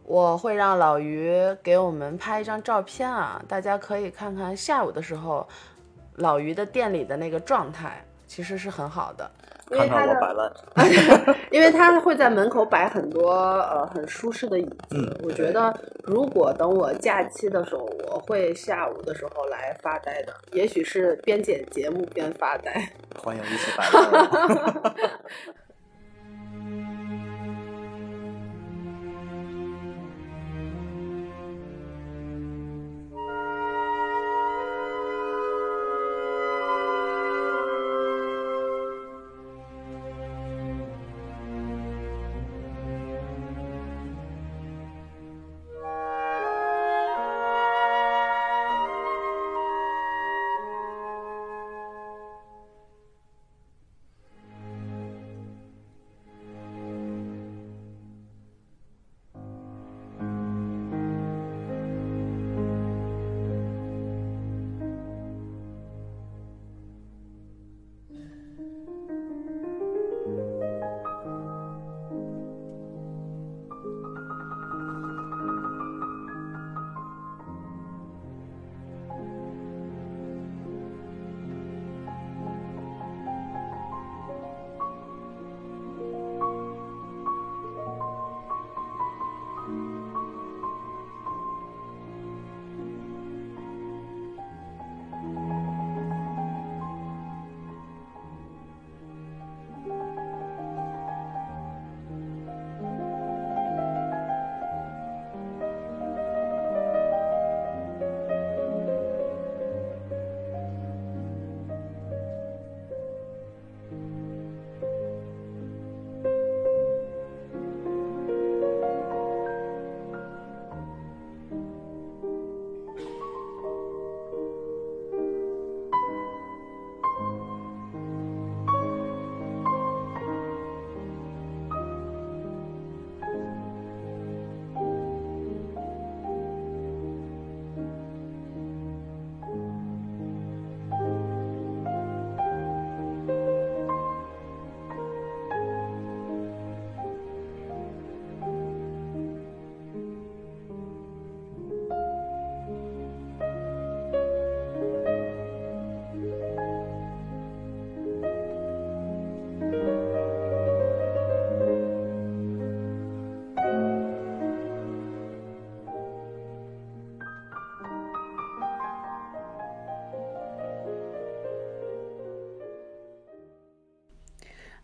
[0.06, 1.34] 我会让老于
[1.64, 5.48] 给我们拍一张照片啊，大家可以看看下午的时候
[6.18, 9.30] 老于的店里的那个状态，其实是很好的。
[9.72, 14.78] 因为看看他的我摆烂， 因为他会在门口摆很多呃很舒适的椅子。
[14.92, 15.74] 嗯我觉得
[16.04, 22.90] 如果等我假期的时候，我会下午的时候来发呆的，也许是边剪节目边发呆。
[23.18, 24.94] 欢迎一起摆烂。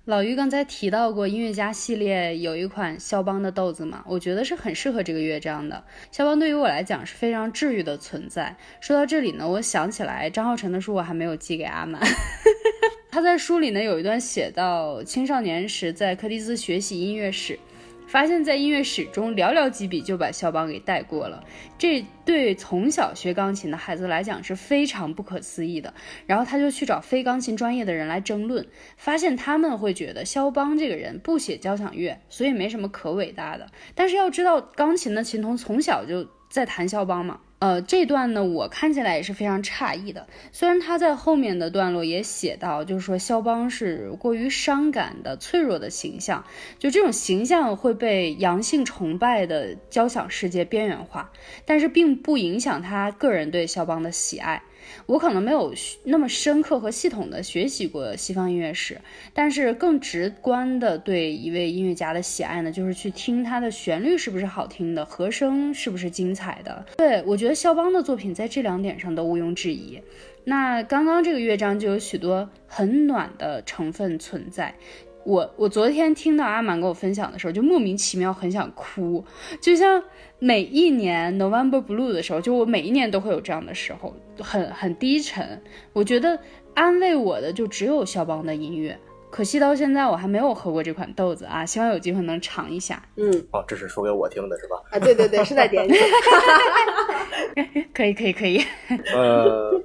[0.10, 5.84] 老于刚才提到过音乐家系列有一款肖邦的豆子嘛，我觉得是很适合这个乐章的。
[6.12, 8.58] 肖邦对于我来讲是非常治愈的存在。
[8.82, 12.02] 说到这里呢，我想起来张浩辰的书我还没有寄给阿满。
[13.12, 17.60] 他在书里呢有一段写到青少年时在柯蒂斯学习音乐史。
[18.10, 21.44] 发现，在音乐史中寥寥几笔就把肖邦给带过了，
[21.78, 25.94] 这对从小学钢琴的孩子来讲是非常不可思议的。
[26.26, 28.66] 然后他就去找非钢琴专业的人来争论，
[28.98, 33.68] 发现他们会觉得肖邦这个人不写交响乐，所以没什么可伟大的。
[33.94, 37.40] 但是要知道，钢琴的琴童从小就在弹肖邦嘛。
[37.60, 40.26] 呃，这段呢，我看起来也是非常诧异的。
[40.54, 46.46] 虽然他在后面的段落也写到，就是说肖邦是过于伤感的、脆弱的形象，
[46.78, 51.32] 就这种形象会被阳性崇拜的交响世界边缘化，
[51.66, 54.64] 但是并不影响他个人对肖邦的喜爱。
[55.06, 55.74] 我可能没有
[56.04, 59.00] 那么深刻和系统的学习过西方音乐史，
[59.34, 66.86] 但是更直观的对一位音乐家的喜爱呢，就是去听他的旋律是不是好听的，和声是不是精彩的。
[66.98, 70.00] 对我觉得肖邦的作品在这两点上都毋庸置疑。
[70.46, 74.74] 那刚刚这个乐章就有许多很暖的成分存在。
[75.26, 79.24] 我我昨天听到阿满跟我分享的时候，就莫名其妙很想哭，
[79.62, 80.02] 就像
[80.40, 85.62] 每一年 November Blue 的时候，就我每一年都会有这样的时候，很很低沉。
[85.94, 86.40] 我觉得
[86.74, 88.98] 安慰我的就只有肖邦的音乐。
[89.32, 93.02] 可惜到现在我还没有喝过这款豆子啊，希望有机会能尝一下。
[93.16, 94.82] 嗯，哦，这是说给我听的是吧？
[94.92, 95.94] 啊，对对对，是在点你。
[97.94, 98.62] 可以可以可以。
[99.14, 99.80] 呃，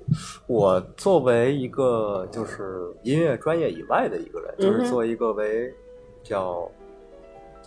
[0.47, 5.72] 我作为一个就是音乐专业以外的一个人，就是作为一个为
[6.22, 6.70] 叫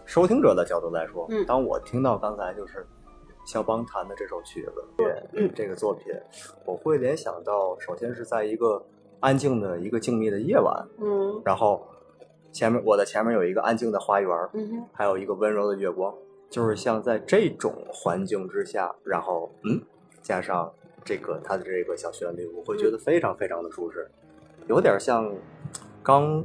[0.06, 2.86] 收听者的角度来说，嗯当我听到刚才就是
[3.46, 4.72] 肖邦弹的这首曲子，
[5.34, 6.06] 嗯这个作品，
[6.66, 8.84] 我会联想到，首先是在一个
[9.20, 11.42] 安静的一个静谧的夜晚，嗯。
[11.46, 11.88] 然后
[12.52, 14.84] 前面我的前面有一个安静的花园，嗯哼。
[14.94, 16.14] 还有一个温柔的月光，
[16.50, 19.82] 就是像在这种环境之下，然后嗯，
[20.22, 20.72] 加上
[21.04, 24.10] 这个它的这个小旋律，我会觉得非常非常的舒适，
[24.68, 25.32] 有点像
[26.04, 26.44] 刚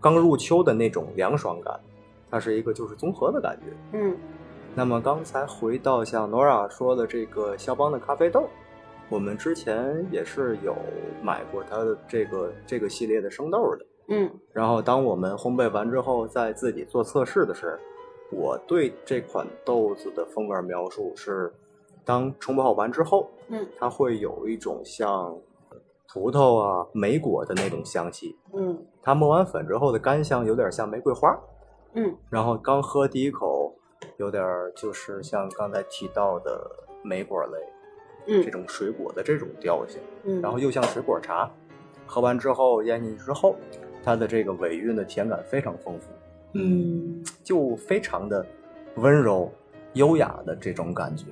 [0.00, 1.78] 刚入秋的那种凉爽感，
[2.30, 3.98] 它是一个就是综合的感觉。
[3.98, 4.16] 嗯。
[4.76, 8.48] 那么刚才回到像 Nora 说的这个肖邦的咖啡豆，
[9.08, 10.74] 我们之前也是有
[11.22, 13.86] 买过它的这个这个系列的生豆的。
[14.08, 21.52] 嗯然后当我们烘焙完之后，在自己做测试的时候，我对这款豆子的风味描述是：
[22.04, 25.34] 当冲泡完之后，嗯，它会有一种像
[26.12, 28.36] 葡萄啊、莓果的那种香气。
[28.52, 31.38] 嗯它磨完粉之后的干香有点像玫瑰花，
[31.94, 33.74] 嗯然后刚喝第一口，
[34.16, 34.42] 有点
[34.74, 36.70] 就是像刚才提到的
[37.02, 37.58] 莓果类
[38.26, 40.00] 这嗯种水果的这种调性。
[40.24, 41.50] 嗯，然后又像水果茶，
[42.06, 43.56] 喝完之后咽进去之后，
[44.02, 46.08] 它的这个尾韵的甜感非常丰富，
[46.52, 48.44] 嗯，就非常的
[48.96, 49.52] 温柔、
[49.94, 51.26] 优雅的这种感觉。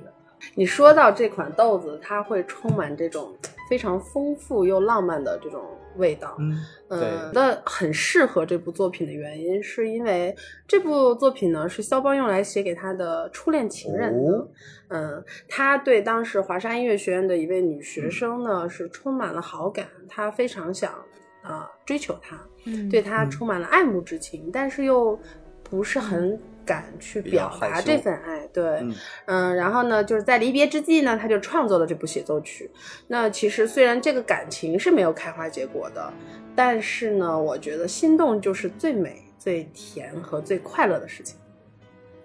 [0.55, 3.33] 你说到这款豆子，它会充满这种
[3.69, 5.63] 非常丰富又浪漫的这种
[5.97, 6.35] 味道。
[6.39, 10.35] 嗯，嗯，那很适合这部作品的原因，是因为
[10.67, 14.31] 这部作品呢是肖邦用来写给他的初恋情人的。
[14.31, 14.47] 哦。
[14.89, 20.93] 嗯，他对当时华沙音乐学院的一位女学生呢、是充满了好感，他非常想
[21.41, 22.87] 啊、追求她，嗯。
[22.89, 23.31] 对她嗯。
[23.31, 25.19] 充满了爱慕之情，但是又
[25.63, 28.47] 不是很敢去表达这份爱。
[28.47, 28.95] 对，嗯
[29.25, 32.69] 嗯，然后呢，就是在离别之际呢，他就创作了这部协奏曲。
[33.07, 36.11] 那其实虽然这个感情是没有开花结果的，
[36.55, 41.37] 但是呢，我觉得心动就是最美、最甜和最快乐的事情。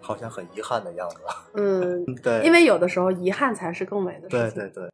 [0.00, 1.16] 好像很遗憾的样子。
[1.54, 4.60] 嗯， 对，因为有的时候遗憾才是更美的事情。
[4.62, 4.90] 对对对。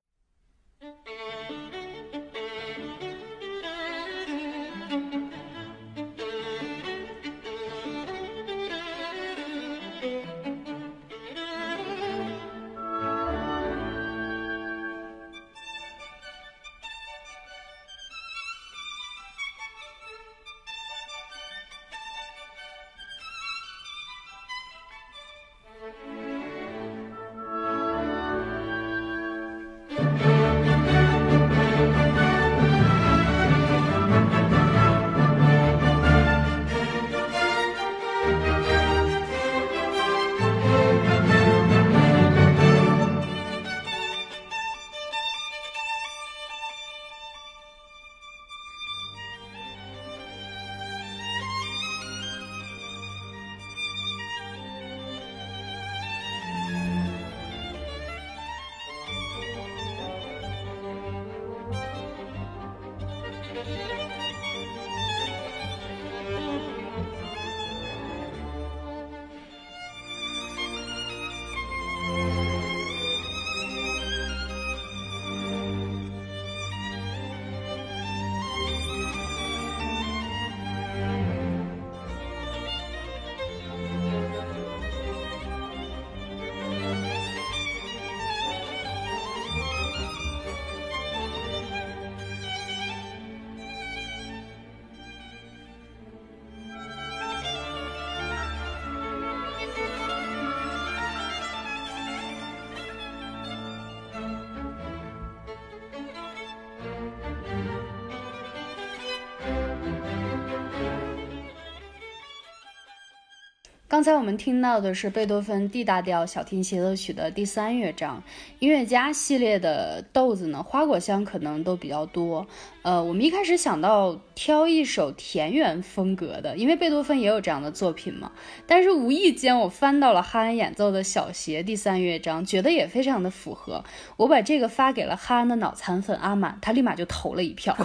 [113.95, 118.21] 刚才我们听到的是贝多芬 D 大调小提琴协奏曲的第三乐章。
[118.59, 122.45] 音乐家系列的豆子呢，花果香可能都比较多。
[122.83, 128.33] 呃，我们一开始想到挑一首田园风格的，因为贝多芬也有这样的作品嘛。
[128.67, 133.85] 但是无意间我翻到了哈恩演奏的小协第三乐章，觉得也非常的符合。
[134.17, 137.77] 我把这个发给了哈恩的脑残粉阿满，他立马就投了一票。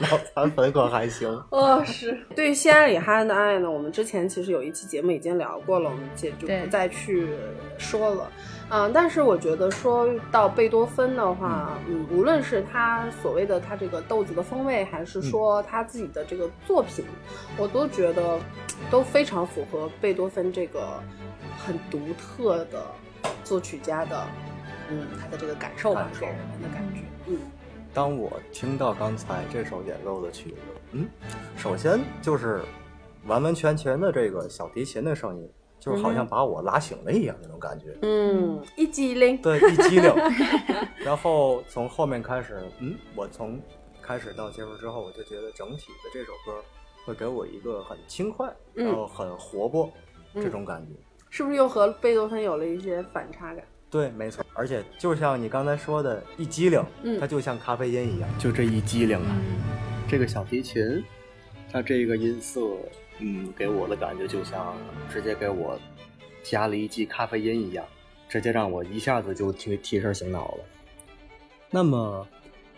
[0.00, 1.28] 脑残粉可还行。
[1.50, 7.28] 哦，是对西安里哈恩的爱呢，我们之前其实有一期节目已经聊过了，我们就就不再去
[7.78, 8.30] 说了。
[8.72, 17.04] 嗯，但是我觉得说到贝多芬的话，嗯，无论是他所谓的他这个豆子的风味，还是说他自己的这个作品，
[17.56, 18.38] 我都觉得
[18.88, 21.02] 都非常符合贝多芬这个
[21.58, 22.86] 很独特的
[23.42, 24.24] 作曲家的，
[24.88, 27.00] 嗯，他的这个感受吧，给人的感觉。
[27.26, 27.38] 嗯，
[27.92, 30.56] 当我听到刚才这首演奏的曲子，
[30.92, 31.08] 嗯，
[31.56, 32.62] 首先就是
[33.26, 35.48] 完完全全的这个小提琴的声音。
[35.78, 40.12] 就是好像把我拉醒了一样那种感觉，嗯，一激灵，对，一激灵。
[41.02, 43.58] 然后从后面开始，嗯，我从
[44.02, 46.62] 开始到结束之后，我就觉得整体的这首歌
[47.06, 49.90] 会给我一个很轻快，然后很活泼
[50.34, 50.92] 这种感觉，
[51.30, 53.64] 是不是又和贝多芬有了一些反差感？
[53.90, 54.44] 对，没错。
[54.52, 56.84] 而且就像你刚才说的，一激灵，
[57.18, 59.34] 它就像咖啡因一样，就这一激灵啊，
[60.06, 61.02] 这个小提琴，
[61.72, 62.60] 它这个音色。
[63.20, 64.76] 嗯，给我的感觉就像
[65.10, 65.78] 直接给我
[66.42, 67.84] 加了一剂咖啡因一样，
[68.28, 70.64] 直接让我一下子就提提神醒脑了。
[71.70, 72.26] 那么，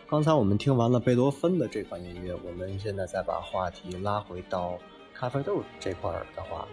[0.08, 4.78] 刚才我们听完了贝多芬的这款音乐，我们现在再把话题拉回到
[5.14, 6.66] 咖啡豆这块儿的话，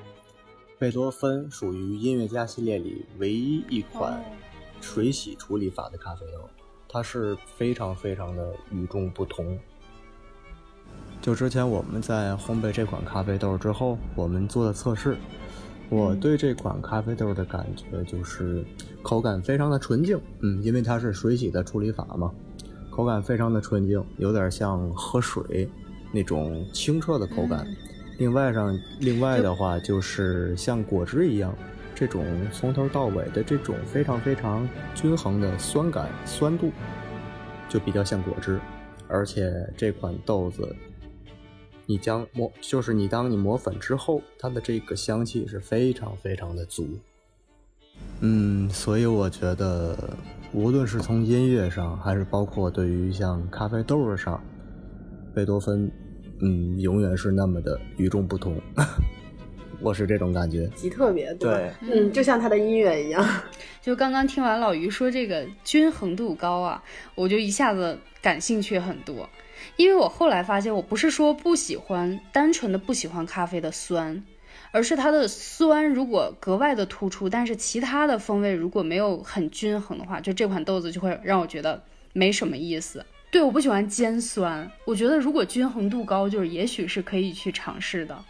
[0.78, 4.22] 贝多芬属于音乐家系列里唯一一款
[4.82, 6.49] 水洗处理法的咖啡豆，
[6.88, 9.57] 它是非常非常的与众不同。
[11.22, 15.17] 就之前我们在烘焙这款咖啡豆之后，我们做的测试，
[15.89, 18.63] 我对这款咖啡豆的感觉就是
[19.03, 22.32] 口感非常的纯净，嗯，因为它是水洗的处理法嘛，
[22.89, 25.70] 口感非常的纯净，有点像喝水
[26.11, 27.67] 那种清澈的口感。
[28.17, 31.53] 另外上，另外的话就是像果汁一样，
[31.93, 36.72] 这种从头到尾的这种非常非常均衡的酸感酸度，
[37.67, 38.57] 就比较像果汁，
[39.09, 40.74] 而且这款豆子。
[41.90, 46.88] 你将磨，就是你当你磨粉之后，它的这个香气是非常非常的足。
[48.20, 49.98] 嗯，所以我觉得，
[50.54, 54.40] 无论是从音乐上，还是包括对于像咖啡豆上，
[55.34, 55.92] 贝多芬，
[56.44, 58.62] 嗯，永远是那么的与众不同。
[59.82, 63.28] 我是这种感觉，极特别，对，嗯，就像他的音乐一样。
[63.82, 66.84] 就刚刚听完老于说这个均衡度高啊，
[67.16, 69.28] 我就一下子感兴趣很多。
[69.80, 74.21] 因为我后来发现，我不是说不喜欢单纯的不喜欢咖啡的酸，
[74.71, 83.05] 而是它的酸如果格外的突出，但是其他的风味如果没有很均衡的话，就这款豆子就会让我觉得没什么意思。
[83.32, 88.25] 对，我不喜欢尖酸，我觉得如果均衡度高，就是也许是可以去尝试的。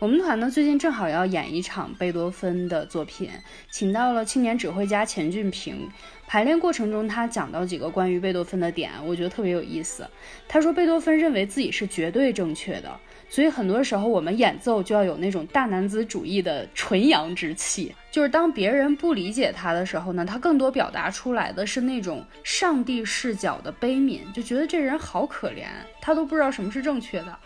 [0.00, 3.28] 我们团呢最近正好要演一场贝多芬的作品，
[3.70, 5.90] 请到了青年指挥家钱俊平。
[6.26, 10.08] 排练过程中，他讲到几个关于贝多芬的点，我觉得特别有意思。
[10.48, 12.98] 他说，贝多芬认为自己是绝对正确的，
[13.30, 17.94] 所以很多时候我们演奏就要有那种大男子主义的纯阳之气。
[18.10, 25.66] 就是当别人不理解他的时候呢，他更多表达出来的是那种上帝视角的悲悯，就觉得这人好可怜，
[26.02, 27.38] 他都不知道什么是正确的。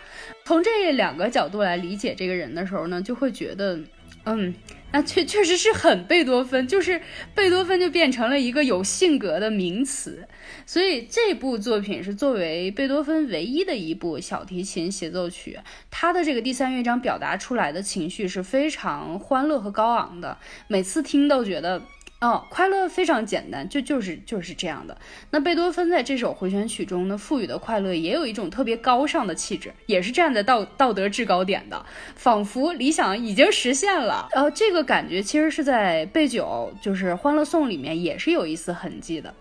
[0.47, 3.79] 从这两个角度来理解这个人的时候呢，就会觉得，
[4.25, 4.55] 嗯。
[4.93, 7.01] 那确确实是很贝多芬，就是
[7.35, 10.25] 贝多芬就变成了一个有性格的名词，
[10.67, 15.59] 所以这部作品是作为贝多芬唯一的一部小提琴协奏曲，
[15.91, 20.39] 他的这个第三乐章表达出来的情绪是非常欢乐和高昂的，
[20.69, 21.83] 每次听都觉得。
[22.21, 24.97] 哦，快乐非常简单，就就是就是这样的。
[25.31, 31.85] 那贝多芬在这首回旋曲中呢，赋予的快乐也有一种特别高尚的气质，也是站在道道德制高点的，
[32.15, 34.29] 仿佛理想已经实现了。
[34.33, 39.35] 呃，这个感觉其实是在贝九就是《欢乐颂》里面也是有一丝痕迹的。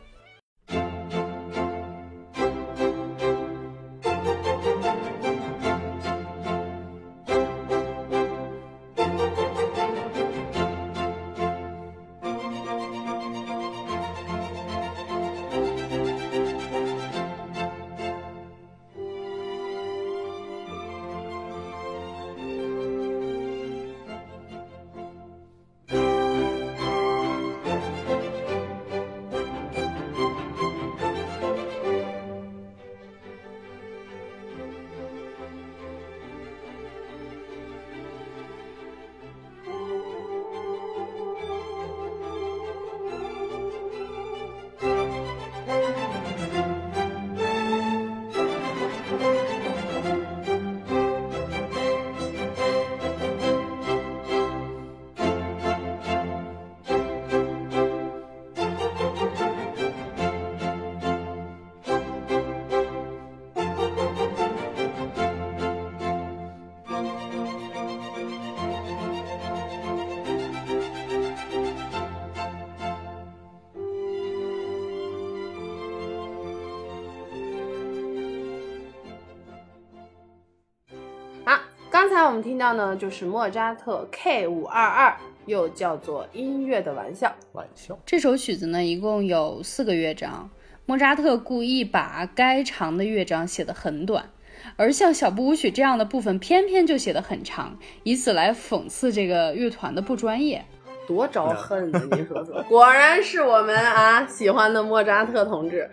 [82.54, 87.34] 听到呢，就是莫扎特 K 五二二，又叫做音乐的玩笑。
[87.54, 90.52] 玩笑，这首曲子呢，一共有四个乐章。
[90.86, 94.30] 莫扎特故意把该长的乐章写得很短，
[94.76, 100.64] 而像小步舞曲这样的部分偏偏就写得很长，以此来讽刺这个乐团的不专业。
[101.08, 102.02] 多招恨呢！
[102.12, 105.90] 你说说，果然是我们啊喜欢的莫扎特同志。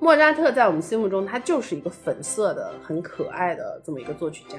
[0.00, 4.58] 莫扎特在我们心目中，他就是一个粉色的、很可爱的这么一个作曲家。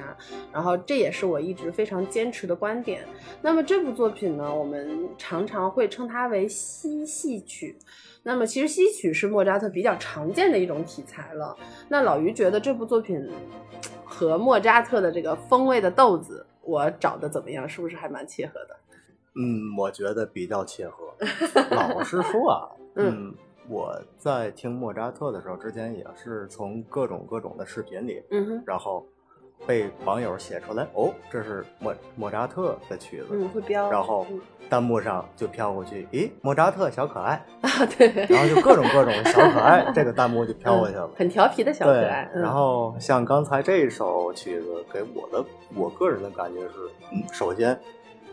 [0.52, 3.04] 然后这也是我一直非常坚持的观点。
[3.42, 7.78] 那么这部作品呢，我们常常会称它为西戏曲。
[8.24, 11.56] 那么其实戏曲是莫扎特比较常见的一种题材了。
[11.88, 13.30] 那老于觉得这部作品
[14.04, 17.70] 和莫扎特的这个风味的豆子，我找的怎么样？
[17.70, 18.76] 是不是还蛮契合的？
[19.36, 21.14] 嗯，我觉得比较切合。
[21.72, 23.34] 老实说啊，嗯，
[23.68, 29.06] 我在听莫扎特的时候，之前也是从各种各种的视频里，嗯哼，然后
[29.66, 34.26] 被网友写出来，哦，这是莫莫扎特的曲子，嗯，会标，然后
[34.70, 42.30] 弹幕上就飘过去，咦，莫扎特小可爱 啊，对，然后就各种各种小可爱， 这个弹幕就飘过去了，很调皮的小可爱。
[42.34, 45.44] 然后像刚才这首曲子，给我的
[45.76, 46.74] 我个人的感觉是，
[47.12, 47.78] 嗯，首先。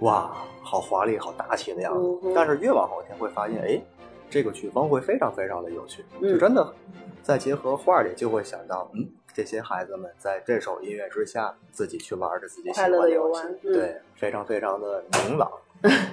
[0.00, 0.32] 哇，
[0.62, 2.32] 好华丽，好大气的样子。
[2.34, 3.80] 但是越往后听会发现，哎，
[4.28, 6.74] 这个曲风会非常非常的有趣，就真的
[7.22, 15.48] 再结合画里，就会想到，嗯，这些孩子们在这首音乐之下，自己去玩着自己喜欢的游戏，对，非常非常的明朗。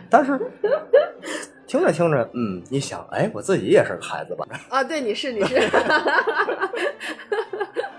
[0.10, 0.38] 但是
[1.68, 4.46] 听着听着，嗯，你想，哎，我自己也是个孩子吧？
[4.70, 5.56] 啊，对，你是你是。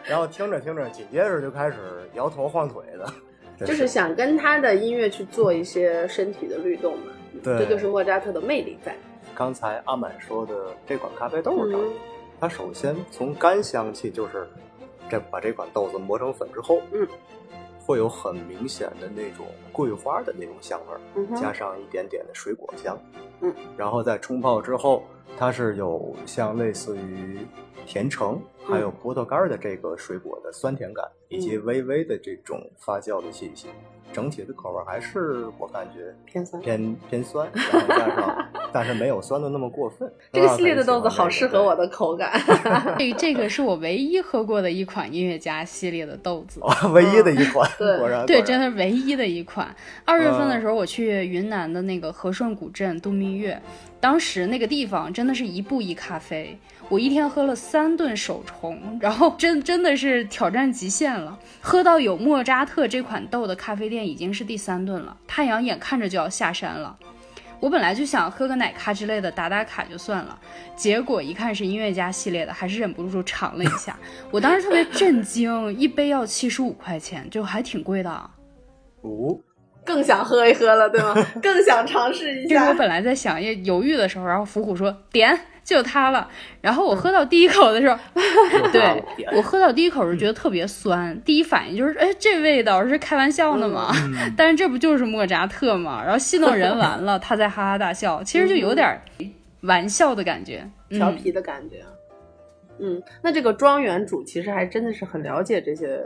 [0.07, 1.77] 然后听着听着，紧接着就开始
[2.15, 3.07] 摇头晃腿的。
[3.67, 8.95] 就是想跟他的音乐去做一些身体的律动嘛，对，这就是莫扎特的魅力在。
[9.35, 10.55] 刚才阿满说的
[10.87, 11.81] 这款咖啡豆上，
[12.39, 14.49] 它首先从干香气，就是
[15.09, 17.07] 这把这款豆子磨成粉之后，嗯，
[17.87, 22.99] 会有很明显的那种桂花的那种香味儿，加上一点点的水果香，
[23.41, 25.03] 嗯，然后在冲泡之后，
[25.39, 27.39] 它是有像类似于
[27.87, 31.05] 甜橙还有葡萄干的这个水果的酸甜感。
[31.33, 33.69] 以及微微的这种发酵的气息，
[34.13, 40.13] 整体的口味还是我感觉偏酸，偏偏酸，然后加上，但是没有酸的那么过分。
[40.33, 42.33] 这个系列的豆子好适合我的口感。
[42.99, 46.61] 这这个是我唯一喝过的一款音乐家系列的豆子，
[46.93, 49.73] 唯一的一款，果然对，真的唯一的一款。
[50.05, 53.63] 二月份的时候，我去云南的那个和顺古镇度蜜月，
[54.01, 56.59] 当时那个地方真的是一步一咖啡。
[56.91, 61.39] 我一天喝了三顿手冲，然后真真的是挑战极限了。
[61.61, 66.99] 喝到有莫扎特这款豆的咖啡店已经是第三顿了，太阳眼看着就要下山了。
[67.61, 70.37] 我本来就想喝个奶咖之类的打打卡就算了，
[70.75, 73.97] 结果一看是音乐家系列的，还是忍不住尝了一下。
[74.33, 78.11] 我当时特别震惊，一杯要七十五块钱，就还挺贵的。
[79.03, 79.39] 哦，
[79.85, 81.15] 更想喝一喝了，对吗？
[81.41, 82.51] 更想尝试一下。
[82.59, 85.39] 就是我本来在想也犹豫的时候，然后伏虎说点。
[85.63, 86.29] 就它了，
[86.61, 87.99] 然后我喝到第一口的时候，
[88.73, 89.05] 对
[89.37, 93.93] 我喝到第一口是觉得特别酸，第一反应就是，哎，这味道是开玩笑呢吗？
[94.37, 96.03] 但是这不就是莫扎特吗？
[96.03, 99.01] 然后戏弄人完了，他在哈哈大笑，其实就有点
[99.63, 101.85] 玩笑的感觉，调皮的感觉。
[102.79, 106.03] 嗯，那这个庄园主其实还真的是很了解这些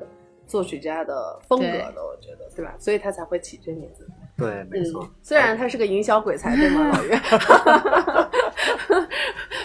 [0.46, 2.74] 作曲家的风格的，我觉得，对吧？
[2.78, 4.06] 所以他才会起这名字。
[4.36, 5.08] 对，没错。
[5.22, 7.10] 虽然他是个营销鬼才，对吗，老于？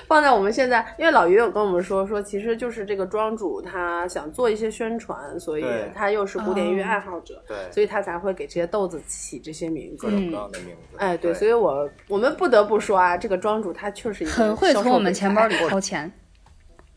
[0.07, 5.63] 放在我们现在，因为老于有跟我们说，说其实就是这个庄主他想做一些宣传，所以
[5.93, 10.97] 他又是古典音乐爱好者，对，所以他才会给这些豆子起这些名字，各种各样的名字。
[10.97, 16.11] 哎，对，所以我我们不得不说啊，这个庄主他确实很会从我们钱包里掏钱。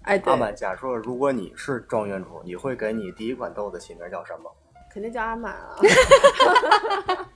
[0.02, 4.50] 哎，阿满，假设如果你是庄园主，你会给你第一款豆子起名叫什么？
[4.92, 5.76] 肯定叫阿满啊。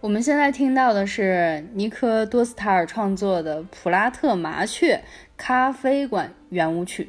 [0.00, 4.98] 我们现在听到的是尼科多斯塔尔创作的《普拉特麻雀
[5.36, 7.06] 咖啡馆圆舞曲》。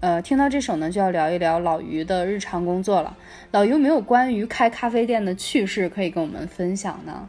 [0.00, 3.16] 呃，听到这首呢，就要聊一聊老于的日常工作了。
[3.52, 7.26] 老于有没有关于开咖啡店的趣事可以跟我们分享呢？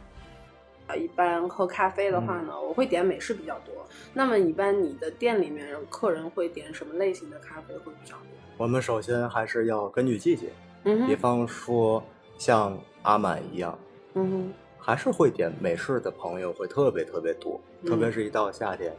[0.94, 3.74] 一般喝咖啡的话呢，我会点美式比较多。
[4.12, 8.26] 那么，一般你的店里面客人会点什么类型的咖啡会比较多？
[8.58, 10.48] 我们首先还是要根据季节，
[10.84, 12.04] 嗯，比方说
[12.36, 13.78] 像阿满一样，
[14.12, 14.52] 嗯哼，
[14.86, 18.94] 还是会点美式的朋友会特别特别多，嗯特别是一到夏天，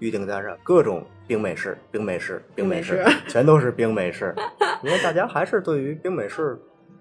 [0.00, 4.34] 预订单上各种冰美式、冰美式、冰美式全都是冰美式，
[4.82, 6.58] 因为大家还是对于冰美式，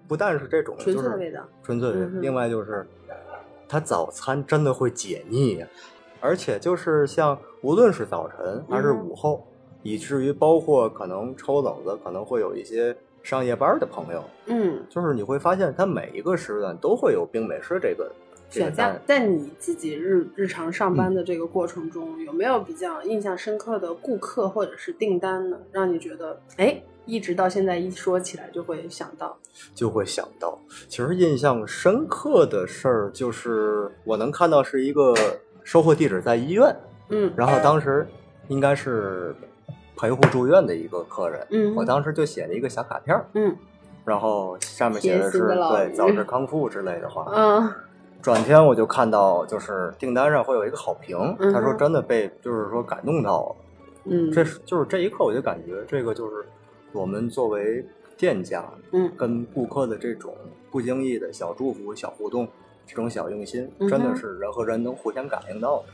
[0.07, 2.85] 不但是这种纯就是粹的味道纯粹的味嗯另外就是
[3.67, 5.67] 它早餐真的会解腻呀、
[6.21, 9.47] 而且就是像无论是早晨还是午后，
[9.81, 12.95] 以至于包括可能抽冷子可能会有一些
[13.25, 18.11] 上夜班的朋友，嗯，就是你会发现他每一个时段都会有冰美式这个
[18.51, 18.95] 选项。
[19.03, 25.57] 在你自己日日常上班的这个过程中，有没有比较印象深刻的顾客或者是订单呢？
[25.71, 29.35] 让你觉得，哎，一直到现在一说起来就会想到，
[29.73, 35.15] 就会想到，其实印象深刻的事儿就是我能看到是一个
[35.63, 36.75] 收货地址在医院，
[37.09, 37.33] 嗯。
[37.35, 38.07] 然后当时
[38.49, 39.35] 应该是
[39.95, 43.15] 陪护住院的一个客人，嗯我当时就写了一个小卡片
[44.03, 47.31] 然后上面写的是的对早日康复之类的话。
[47.33, 47.71] 嗯
[48.21, 53.55] 转天我就看到就是订单上会有一个好评，嗯他说真的被就是说感动到了。
[54.05, 56.45] 嗯，这是就是这一刻，我就感觉这个就是
[56.91, 57.85] 我们作为
[58.17, 60.35] 店家，嗯跟顾客的这种
[60.71, 62.47] 不经意的小祝福、小互动，
[62.87, 65.85] 这种小用心，嗯真的是人和人能互相感应到的。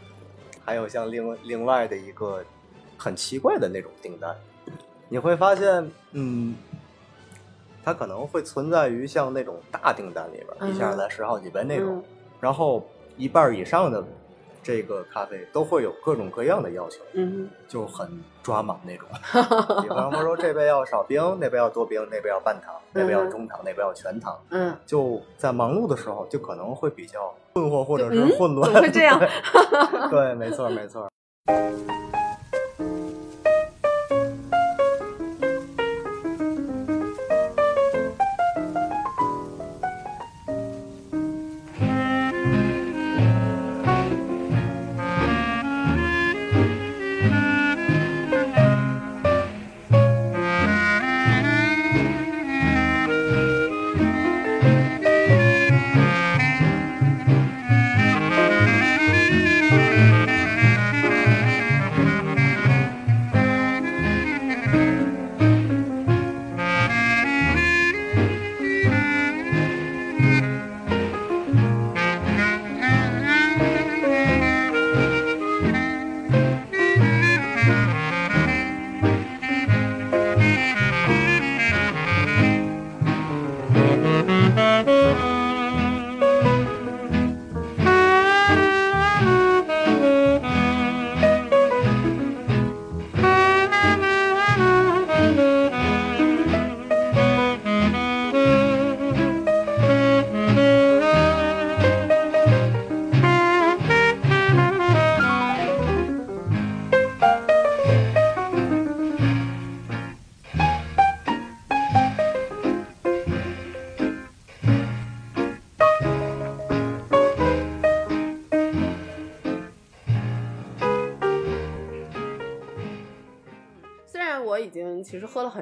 [0.64, 2.42] 还有像另另外的一个
[3.02, 4.36] 很奇怪的那种订单，
[5.10, 6.54] 你会发现，嗯，
[7.84, 12.04] 它可能会存在于像那种大订单里边一下来十好几杯那种，嗯
[12.40, 12.88] 然后
[13.18, 14.04] 一半以上的
[14.62, 17.00] 这个咖啡都会有各种各样的要求。
[17.14, 18.08] 嗯就很
[18.44, 19.08] 抓马那种。
[19.82, 24.40] 比方说这杯要少冰，那杯要多冰，那杯要半糖，那杯要中糖，那杯要全糖。
[24.50, 28.72] 嗯，就在忙碌的时候，就可能会比较困惑或者是嗯混乱。
[28.74, 29.30] 会这样对？
[30.10, 31.10] 对，没错，没错。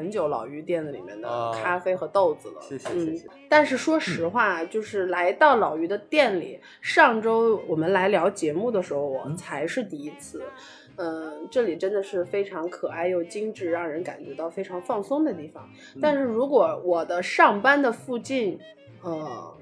[0.09, 10.41] 很久老于店子里面的啊咖啡和豆子了，谢谢嗯谢谢但是说实话，就是来到老于的店里，上周我们来聊节目的时候，我嗯才是第一次。
[10.95, 15.69] 嗯，这里真的是非常可爱又精致，让人感觉到非常放松的地方。
[15.93, 18.59] 嗯但是如果我的上班的附近，
[19.03, 19.55] 呃，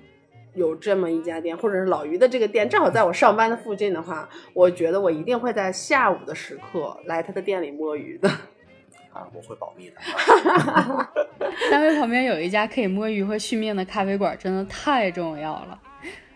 [0.53, 8.31] 有这么一家店，或者是老于的这个店正好在我上班的附近的话，我觉得我一定会在下午的时刻来他的店里摸鱼的。
[9.13, 9.95] 啊，我会保密的。
[11.71, 15.79] 单位旁边有一家可以摸鱼和续命的咖啡馆，真的太重要了。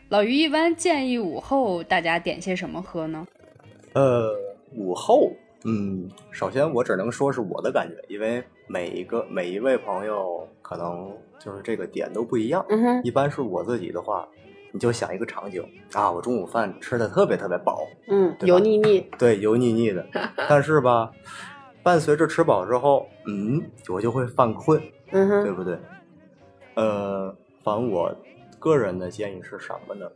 [0.09, 3.25] 老于一般建议午后大家点些什么喝呢？
[3.93, 4.33] 呃，
[4.75, 5.31] 午后，
[5.63, 12.65] 嗯，首先我只能说是我的感觉，因为每一个每一位朋友可能就是这个点都不一样。
[12.69, 14.27] 嗯哼，一般是我自己的话，
[14.71, 15.63] 你就想一个场景
[15.93, 20.05] 啊，我中午饭吃的特别特别饱，嗯，油腻腻，对，油腻腻的，
[20.49, 21.09] 但是吧，
[21.83, 25.77] 伴随着吃饱之后，嗯，我就会犯困，嗯哼，对不对？
[26.75, 28.15] 呃，反正我
[28.59, 30.09] 个人的建议是什么呢？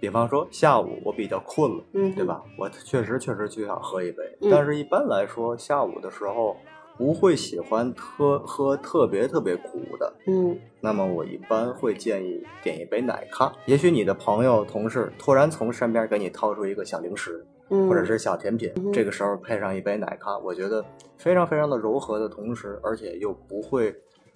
[0.00, 2.24] 比方说下午我比较困了，嗯，对？
[2.24, 2.42] 吧？
[2.58, 6.56] 我确实确实就想喝一杯，嗯但是一般来说下午的时候
[6.96, 13.52] 不会喜欢喝喝特别特别苦的，嗯那么我一般会建议点一杯奶咖。
[13.66, 17.51] 也许你的朋友、同事突然从身边给你掏出一个小零食，嗯，
[17.88, 20.84] 或者是小甜品，嗯这个时候配上一杯奶咖，我觉得
[21.18, 23.94] 非常非常的柔和的同时，而且又不会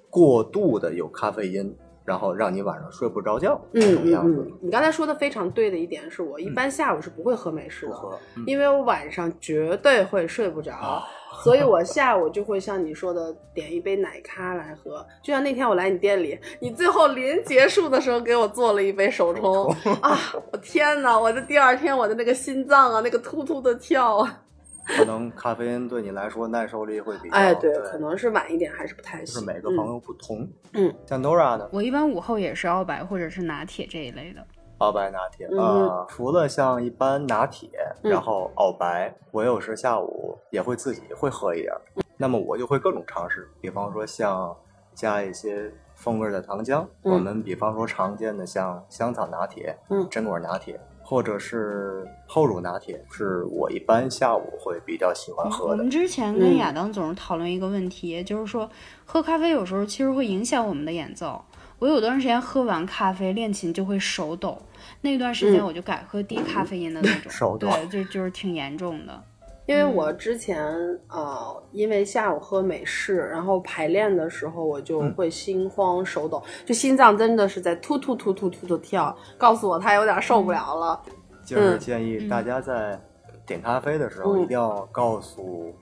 [0.09, 4.47] 过度的有咖啡因，然后让你晚上睡不着觉嗯这种嗯样子。
[4.47, 11.05] 嗯，你刚才说的非常对的一点是我一般下午是不会喝美式的，因为我晚上绝对会睡不着，啊
[11.45, 15.05] 所以我下午就会像你说的点一杯奶咖来喝。
[15.23, 19.67] 就像那天我来你店里，你最后临结束的时候给我做了一杯手冲
[20.01, 20.19] 啊！
[20.53, 24.43] 我天哪，我的第二天我的那个心脏啊，那个突突的跳啊！
[24.87, 29.45] 可能咖啡因对你来说耐受力会比较，哎，对，对，可能是晚一点还是不太就是行。
[29.47, 30.49] 每个朋友不同。
[30.75, 34.47] 嗯，像 Nora 的，我一般午后也是澳白或者是拿铁这一类的。
[34.79, 37.71] 澳白拿铁嗯啊、除了像一般拿铁，
[38.03, 41.81] 嗯然后澳白，我有时下午也会自己会喝一点儿。
[42.17, 44.55] 那么我就会各种尝试，比方说像
[44.95, 55.91] 加一些风味儿的糖浆，嗯我们比方说常见的像香草拿铁、嗯榛果拿铁，或者是厚乳拿铁，是我一般下午会比较喜欢喝的们。
[55.91, 58.69] 之前嗯跟亚当总是讨论一个问题，就是说
[59.07, 61.43] 喝咖啡有时候其实会影响我们的演奏。
[61.79, 64.57] 我有段时间喝完咖啡练琴就会手抖，
[65.03, 65.67] 那段时间嗯。
[65.67, 67.59] 我就改喝低咖啡因的那种， 手。
[67.59, 69.23] 抖对，就就是挺严重的。
[69.67, 70.65] 因为我之前
[71.09, 75.13] 呃，因为下午喝美式，然后排练的时候我就嗯。
[75.15, 81.03] 会心慌手抖，就心脏真的是在突突突突突的跳，告诉我他有点受不了了。
[81.45, 81.79] 就是嗯。
[81.79, 82.99] 建议大家在
[83.45, 84.43] 点咖啡的时候，嗯。
[84.43, 85.75] 一定要告诉，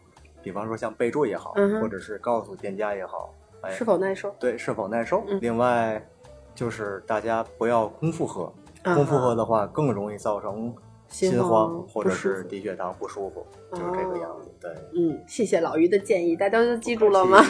[0.42, 3.34] 比方说像备注也好，嗯或者是告诉店家也好，
[3.64, 4.34] 哎，是否耐受？
[4.38, 5.24] 对是否耐受。
[5.28, 6.02] 嗯另外，
[6.54, 8.52] 就是大家不要空腹喝，
[8.82, 10.74] 啊空腹喝的话更容易造成
[11.08, 14.50] 心心慌慌或者是低血糖不舒服，就是这个样子。
[14.60, 17.42] 对，嗯，谢谢老于的建议，大家都记住了吗？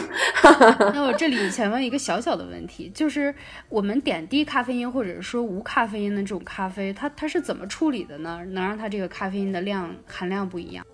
[0.93, 3.33] 那我 这里想问一个小小的问题，就是
[3.69, 8.43] 我们点低咖啡因或者说无咖啡因的这种咖啡，它它是怎么处理的呢？
[8.49, 10.85] 能让它这个咖啡因的量含量不一样？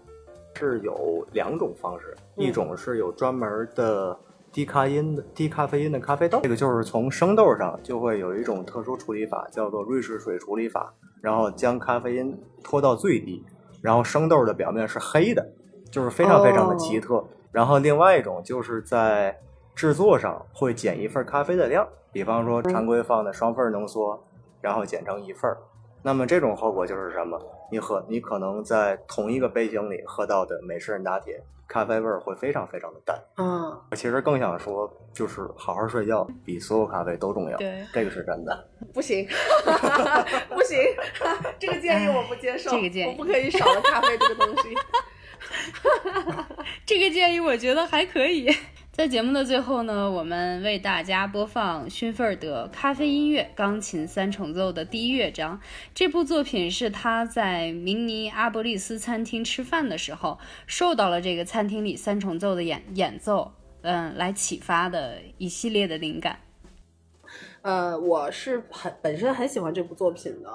[0.55, 4.17] 是有两种方式，嗯一种是有专门的
[4.51, 13.45] 低咖因的低咖啡因的咖啡豆，这个就是从生豆上就会有一种特殊处理法，叫做瑞士水处理法，然后将咖啡因拖到最低，
[13.81, 15.53] 然后生豆的表面是黑的，
[15.89, 17.23] 就是非常非常的奇特。
[17.51, 19.39] 然后另外一种就是在
[19.73, 24.21] 制作上会减一份咖啡的量，比方说常规放的双份浓缩，
[24.59, 25.57] 然后减成一份儿。
[26.03, 27.39] 那么这种后果就是什么？
[27.71, 31.41] 你喝，你可能在同一个杯型里喝到的美式拿铁，
[31.71, 33.17] 咖啡味儿会非常非常的淡。
[33.37, 37.57] 嗯，我其实更想说，就是好好睡觉比所有咖啡都重要。
[37.57, 38.69] 对这个是真的。
[38.93, 39.25] 不行，
[40.49, 40.77] 不行，
[41.57, 44.75] 这个建议我不接受，这个建议我不可以少了咖啡这个东西。
[46.85, 48.53] 这个建议我觉得还可以。
[49.01, 55.59] 在节目的最后呢，我们为大家播放勋菲尔德咖啡音乐钢琴三重奏的第一乐章。
[55.95, 60.37] 这部作品是他在明尼阿波利斯餐厅吃饭的时候，
[60.67, 66.37] 受到了这个餐厅里三重奏的演演奏，嗯，来启发的一系列的灵感。
[67.61, 70.49] 呃，我是很本身很喜欢这部作品的，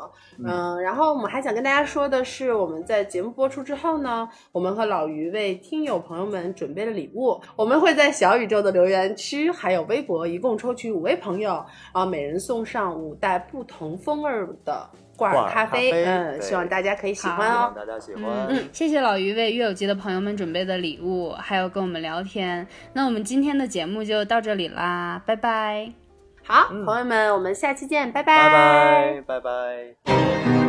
[0.45, 17.53] 嗯、然后我们还想跟大家说的是，我们在节目播出之后呢，我们和老于为听友朋友们准备了礼物，我们会在小宇宙的留言区还有微博一共抽取五位朋友，啊，每人送上五袋不同风味儿的挂挂耳咖啡，咖啡嗯，希望大家可以喜欢哦。
[17.53, 18.25] 希望大家喜欢。
[18.49, 22.67] 嗯，谢谢老于为乐友集的朋友们准备的礼物，还有跟我们聊天。
[22.93, 26.06] 那我们今天的节目就到这里啦，拜拜。
[26.47, 30.66] 好，朋友们，我们下期见，拜拜拜拜拜。